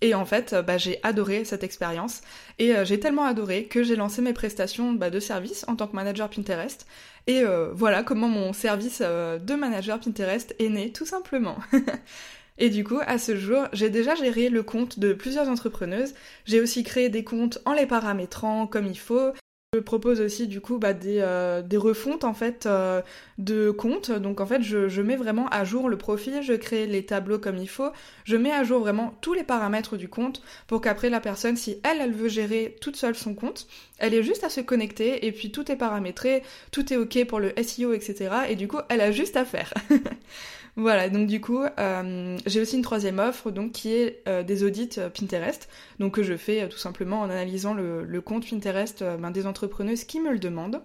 Et 0.00 0.16
en 0.16 0.24
fait, 0.24 0.56
bah, 0.66 0.76
j'ai 0.76 0.98
adoré 1.04 1.44
cette 1.44 1.62
expérience. 1.62 2.22
Et 2.58 2.74
j'ai 2.84 2.98
tellement 2.98 3.24
adoré 3.24 3.66
que 3.66 3.84
j'ai 3.84 3.94
lancé 3.94 4.20
mes 4.20 4.32
prestations 4.32 4.92
bah, 4.92 5.10
de 5.10 5.20
service 5.20 5.64
en 5.68 5.76
tant 5.76 5.86
que 5.86 5.94
manager 5.94 6.28
Pinterest. 6.28 6.88
Et 7.28 7.44
voilà 7.72 8.02
comment 8.02 8.26
mon 8.26 8.52
service 8.52 9.00
de 9.00 9.54
manager 9.54 10.00
Pinterest 10.00 10.56
est 10.58 10.70
né, 10.70 10.90
tout 10.90 11.06
simplement. 11.06 11.56
Et 12.58 12.70
du 12.70 12.84
coup, 12.84 12.98
à 13.06 13.18
ce 13.18 13.36
jour, 13.36 13.64
j'ai 13.72 13.90
déjà 13.90 14.14
géré 14.14 14.48
le 14.48 14.62
compte 14.62 14.98
de 14.98 15.12
plusieurs 15.12 15.48
entrepreneuses. 15.48 16.14
J'ai 16.44 16.60
aussi 16.60 16.82
créé 16.84 17.08
des 17.08 17.24
comptes 17.24 17.58
en 17.64 17.72
les 17.72 17.86
paramétrant 17.86 18.66
comme 18.66 18.86
il 18.86 18.98
faut. 18.98 19.32
Je 19.74 19.80
propose 19.80 20.20
aussi 20.20 20.48
du 20.48 20.60
coup 20.60 20.76
bah, 20.76 20.92
des, 20.92 21.20
euh, 21.20 21.62
refontes 21.76 22.24
en 22.24 22.34
fait 22.34 22.66
euh, 22.66 23.00
de 23.38 23.70
comptes. 23.70 24.10
Donc 24.10 24.42
en 24.42 24.44
fait 24.44 24.60
je, 24.60 24.86
je, 24.86 25.00
mets 25.00 25.16
vraiment 25.16 25.48
à 25.48 25.64
jour 25.64 25.88
le 25.88 25.96
profil, 25.96 26.42
je 26.42 26.52
crée 26.52 26.86
les 26.86 27.06
tableaux 27.06 27.38
comme 27.38 27.56
il 27.56 27.70
faut, 27.70 27.88
je 28.24 28.36
mets 28.36 28.52
à 28.52 28.64
jour 28.64 28.80
vraiment 28.80 29.14
tous 29.22 29.32
les 29.32 29.44
paramètres 29.44 29.96
du 29.96 30.08
compte 30.08 30.42
pour 30.66 30.82
qu'après 30.82 31.08
la 31.08 31.20
personne, 31.20 31.56
si 31.56 31.78
elle, 31.84 32.02
elle 32.02 32.12
veut 32.12 32.28
gérer 32.28 32.76
toute 32.82 32.96
seule 32.96 33.14
son 33.14 33.34
compte, 33.34 33.66
elle 33.96 34.12
est 34.12 34.22
juste 34.22 34.44
à 34.44 34.50
se 34.50 34.60
connecter 34.60 35.24
et 35.24 35.32
puis 35.32 35.50
tout 35.50 35.72
est 35.72 35.76
paramétré, 35.76 36.42
tout 36.70 36.92
est 36.92 36.98
ok 36.98 37.24
pour 37.24 37.40
le 37.40 37.54
SEO, 37.62 37.94
etc. 37.94 38.30
Et 38.50 38.56
du 38.56 38.68
coup 38.68 38.80
elle 38.90 39.00
a 39.00 39.10
juste 39.10 39.38
à 39.38 39.46
faire. 39.46 39.72
Voilà, 40.76 41.10
donc 41.10 41.26
du 41.26 41.40
coup, 41.40 41.62
euh, 41.62 42.38
j'ai 42.46 42.60
aussi 42.60 42.76
une 42.76 42.82
troisième 42.82 43.18
offre, 43.18 43.50
donc 43.50 43.72
qui 43.72 43.92
est 43.92 44.22
euh, 44.26 44.42
des 44.42 44.64
audits 44.64 44.88
euh, 44.96 45.10
Pinterest, 45.10 45.68
donc 45.98 46.14
que 46.14 46.22
je 46.22 46.34
fais 46.34 46.66
tout 46.68 46.78
simplement 46.78 47.20
en 47.20 47.28
analysant 47.28 47.74
le, 47.74 48.20
compte 48.22 48.48
Pinterest 48.48 49.04
ben, 49.18 49.30
des 49.30 49.46
entrepreneuses 49.46 50.04
qui 50.04 50.18
me 50.20 50.30
le 50.30 50.38
demandent. 50.38 50.82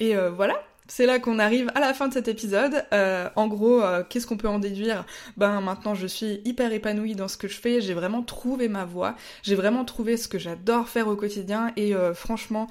Et 0.00 0.14
voilà, 0.34 0.54
c'est 0.90 1.06
là 1.06 1.20
qu'on 1.20 1.38
arrive 1.38 1.70
à 1.76 1.80
la 1.80 1.94
fin 1.94 2.08
de 2.08 2.12
cet 2.12 2.26
épisode. 2.26 2.84
Euh, 2.92 3.28
en 3.36 3.46
gros, 3.46 3.80
euh, 3.80 4.02
qu'est-ce 4.06 4.26
qu'on 4.26 4.36
peut 4.36 4.48
en 4.48 4.58
déduire? 4.58 5.04
Ben 5.36 5.60
maintenant, 5.60 5.94
je 5.94 6.08
suis 6.08 6.40
hyper 6.44 6.72
épanouie 6.72 7.14
dans 7.14 7.28
ce 7.28 7.36
que 7.36 7.46
je 7.46 7.60
fais. 7.60 7.80
J'ai 7.80 7.94
vraiment 7.94 8.24
trouvé 8.24 8.66
ma 8.66 8.84
voie. 8.84 9.14
J'ai 9.44 9.54
vraiment 9.54 9.84
trouvé 9.84 10.16
ce 10.16 10.26
que 10.26 10.36
j'adore 10.36 10.88
faire 10.88 11.06
au 11.06 11.14
quotidien. 11.14 11.70
Et 11.76 11.94
euh, 11.94 12.12
franchement, 12.12 12.66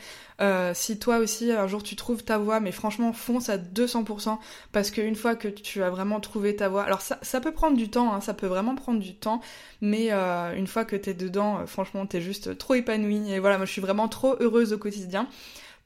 si 0.73 0.99
toi 0.99 1.17
aussi 1.17 1.51
un 1.51 1.67
jour 1.67 1.81
tu 1.83 1.95
trouves 1.95 2.23
ta 2.23 2.37
voie, 2.37 2.59
mais 2.59 2.73
franchement, 2.73 3.13
fonce 3.13 3.49
à 3.49 3.57
200% 3.57 4.37
parce 4.73 4.91
qu'une 4.91 5.15
fois 5.15 5.35
que 5.35 5.47
tu 5.47 5.81
as 5.81 5.89
vraiment 5.89 6.19
trouvé 6.19 6.55
ta 6.55 6.67
voie, 6.67 6.83
alors 6.83 7.01
ça, 7.01 7.19
ça 7.21 7.39
peut 7.39 7.51
prendre 7.51 7.75
du 7.75 7.89
temps, 7.89 8.13
hein, 8.13 8.21
ça 8.21 8.33
peut 8.33 8.47
vraiment 8.47 8.75
prendre 8.75 8.99
du 8.99 9.15
temps, 9.15 9.41
mais 9.81 10.11
une 10.11 10.67
fois 10.67 10.85
que 10.85 10.95
t'es 10.95 11.13
dedans, 11.13 11.65
franchement, 11.67 12.05
t'es 12.05 12.21
juste 12.21 12.57
trop 12.57 12.75
épanouie. 12.75 13.31
Et 13.31 13.39
voilà, 13.39 13.57
moi, 13.57 13.65
je 13.65 13.71
suis 13.71 13.81
vraiment 13.81 14.07
trop 14.07 14.35
heureuse 14.39 14.71
au 14.73 14.77
quotidien. 14.77 15.27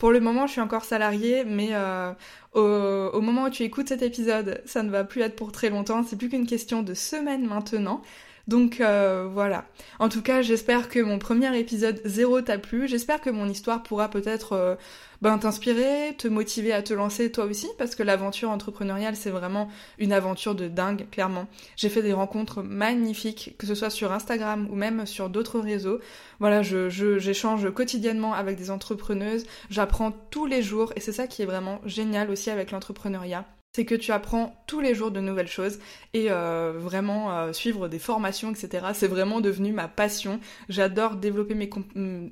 Pour 0.03 0.11
le 0.11 0.19
moment, 0.19 0.47
je 0.47 0.51
suis 0.51 0.59
encore 0.59 0.83
salariée, 0.83 1.45
mais 1.45 1.69
euh, 1.71 2.11
au, 2.51 3.21
moment 3.21 3.43
où 3.43 3.49
tu 3.49 3.63
écoutes 3.63 3.87
cet 3.87 4.01
épisode, 4.01 4.61
ça 4.65 4.83
ne 4.83 4.89
va 4.89 5.05
plus 5.05 5.21
être 5.21 5.37
pour 5.37 5.53
très 5.53 5.69
longtemps. 5.69 6.03
C'est 6.03 6.17
plus 6.17 6.27
qu'une 6.27 6.45
question 6.45 6.83
de 6.83 6.93
semaines 6.93 7.47
maintenant. 7.47 8.01
Donc 8.47 8.81
euh, 8.81 9.27
voilà. 9.31 9.65
En 9.99 10.09
tout 10.09 10.21
cas, 10.21 10.41
j'espère 10.41 10.89
que 10.89 10.99
mon 10.99 11.17
premier 11.17 11.57
épisode 11.57 12.01
zéro 12.03 12.41
t'a 12.41 12.57
plu. 12.57 12.87
J'espère 12.87 13.21
que 13.21 13.29
mon 13.29 13.47
histoire 13.47 13.83
pourra 13.83 14.09
peut-être 14.09 14.53
euh, 14.53 14.75
ben, 15.21 15.37
t'inspirer, 15.37 16.13
te 16.17 16.27
motiver 16.27 16.73
à 16.73 16.83
te 16.83 16.93
lancer 16.93 17.31
toi 17.31 17.45
aussi, 17.45 17.67
parce 17.77 17.95
que 17.95 18.03
l'aventure 18.03 18.49
entrepreneuriale, 18.49 19.15
c'est 19.15 19.29
vraiment 19.29 19.69
une 19.97 20.11
aventure 20.11 20.55
de 20.55 20.67
dingue, 20.67 21.07
clairement. 21.09 21.47
J'ai 21.77 21.87
fait 21.87 22.01
des 22.01 22.11
rencontres 22.11 22.61
magnifiques, 22.61 23.55
que 23.57 23.65
ce 23.65 23.75
soit 23.75 23.89
sur 23.89 24.11
Instagram 24.11 24.67
ou 24.69 24.75
même 24.75 25.05
sur 25.05 25.29
d'autres 25.29 25.59
réseaux. 25.61 25.99
Voilà, 26.41 26.61
je, 26.61 26.89
j'échange 26.89 27.71
quotidiennement 27.73 28.33
avec 28.33 28.57
des 28.57 28.71
entrepreneuses, 28.71 29.45
j'apprends 29.69 30.11
tous 30.29 30.45
les 30.45 30.61
jours, 30.61 30.91
et 30.97 30.99
c'est 30.99 31.13
ça 31.13 31.27
qui 31.27 31.41
est 31.41 31.45
vraiment 31.45 31.79
génial 31.85 32.29
aussi 32.29 32.49
avec 32.49 32.71
l'entrepreneuriat 32.71 33.45
c'est 33.75 33.85
que 33.85 33.95
tu 33.95 34.11
apprends 34.11 34.63
tous 34.67 34.79
les 34.79 34.93
jours 34.93 35.11
de 35.11 35.19
nouvelles 35.19 35.47
choses 35.47 35.79
et 36.13 36.27
euh, 36.29 36.73
vraiment 36.75 37.35
euh, 37.35 37.53
suivre 37.53 37.87
des 37.87 37.99
formations, 37.99 38.51
etc. 38.51 38.87
C'est 38.93 39.07
vraiment 39.07 39.41
devenu 39.41 39.73
ma 39.73 39.87
passion. 39.87 40.39
J'adore 40.69 41.15
développer 41.15 41.55
mes 41.55 41.69
mm, 41.95 42.29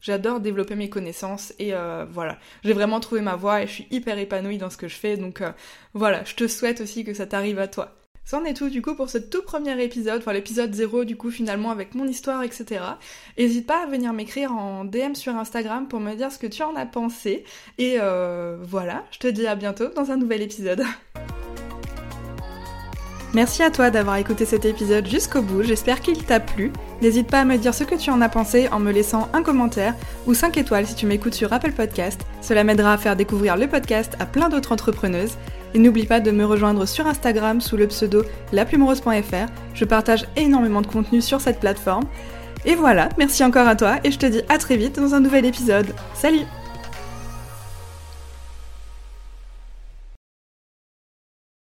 J'adore 0.00 0.40
développer 0.40 0.74
mes 0.74 0.90
connaissances 0.90 1.54
et 1.58 1.74
euh, 1.74 2.04
voilà, 2.10 2.38
j'ai 2.62 2.74
vraiment 2.74 3.00
trouvé 3.00 3.22
ma 3.22 3.36
voie 3.36 3.62
et 3.62 3.66
je 3.66 3.72
suis 3.72 3.86
hyper 3.90 4.18
épanouie 4.18 4.58
dans 4.58 4.68
ce 4.68 4.76
que 4.76 4.88
je 4.88 4.96
fais. 4.96 5.16
Donc 5.16 5.42
voilà, 5.94 6.24
je 6.24 6.34
te 6.34 6.46
souhaite 6.46 6.80
aussi 6.82 7.04
que 7.04 7.14
ça 7.14 7.26
t'arrive 7.26 7.58
à 7.58 7.68
toi. 7.68 8.03
C'en 8.26 8.44
est 8.46 8.54
tout 8.54 8.70
du 8.70 8.80
coup 8.80 8.94
pour 8.94 9.10
ce 9.10 9.18
tout 9.18 9.42
premier 9.42 9.82
épisode, 9.84 10.20
enfin 10.20 10.32
l'épisode 10.32 10.72
0 10.72 11.04
du 11.04 11.14
coup 11.14 11.30
finalement 11.30 11.70
avec 11.70 11.94
mon 11.94 12.06
histoire, 12.06 12.42
etc. 12.42 12.80
N'hésite 13.36 13.66
pas 13.66 13.82
à 13.82 13.86
venir 13.86 14.14
m'écrire 14.14 14.50
en 14.52 14.86
DM 14.86 15.12
sur 15.14 15.36
Instagram 15.36 15.88
pour 15.88 16.00
me 16.00 16.14
dire 16.14 16.32
ce 16.32 16.38
que 16.38 16.46
tu 16.46 16.62
en 16.62 16.74
as 16.74 16.86
pensé. 16.86 17.44
Et 17.76 17.96
euh, 18.00 18.56
voilà, 18.62 19.04
je 19.10 19.18
te 19.18 19.26
dis 19.26 19.46
à 19.46 19.56
bientôt 19.56 19.88
dans 19.94 20.10
un 20.10 20.16
nouvel 20.16 20.40
épisode. 20.40 20.84
Merci 23.34 23.62
à 23.62 23.70
toi 23.70 23.90
d'avoir 23.90 24.16
écouté 24.16 24.46
cet 24.46 24.64
épisode 24.64 25.06
jusqu'au 25.06 25.42
bout, 25.42 25.62
j'espère 25.62 26.00
qu'il 26.00 26.24
t'a 26.24 26.40
plu. 26.40 26.72
N'hésite 27.02 27.28
pas 27.28 27.40
à 27.40 27.44
me 27.44 27.58
dire 27.58 27.74
ce 27.74 27.84
que 27.84 27.96
tu 27.96 28.08
en 28.08 28.22
as 28.22 28.28
pensé 28.30 28.68
en 28.68 28.78
me 28.78 28.92
laissant 28.92 29.28
un 29.34 29.42
commentaire 29.42 29.94
ou 30.26 30.32
5 30.32 30.56
étoiles 30.56 30.86
si 30.86 30.94
tu 30.94 31.04
m'écoutes 31.04 31.34
sur 31.34 31.52
Apple 31.52 31.72
Podcast. 31.72 32.22
Cela 32.40 32.64
m'aidera 32.64 32.94
à 32.94 32.98
faire 32.98 33.16
découvrir 33.16 33.58
le 33.58 33.66
podcast 33.66 34.14
à 34.18 34.24
plein 34.24 34.48
d'autres 34.48 34.72
entrepreneuses. 34.72 35.36
Et 35.74 35.78
n'oublie 35.78 36.06
pas 36.06 36.20
de 36.20 36.30
me 36.30 36.44
rejoindre 36.44 36.86
sur 36.86 37.06
Instagram 37.06 37.60
sous 37.60 37.76
le 37.76 37.88
pseudo 37.88 38.24
laplumerose.fr. 38.52 39.50
Je 39.74 39.84
partage 39.84 40.24
énormément 40.36 40.80
de 40.80 40.86
contenu 40.86 41.20
sur 41.20 41.40
cette 41.40 41.60
plateforme. 41.60 42.04
Et 42.64 42.76
voilà, 42.76 43.08
merci 43.18 43.44
encore 43.44 43.68
à 43.68 43.76
toi 43.76 43.96
et 44.04 44.10
je 44.10 44.18
te 44.18 44.26
dis 44.26 44.40
à 44.48 44.58
très 44.58 44.76
vite 44.76 44.96
dans 44.96 45.14
un 45.14 45.20
nouvel 45.20 45.44
épisode. 45.44 45.94
Salut 46.14 46.46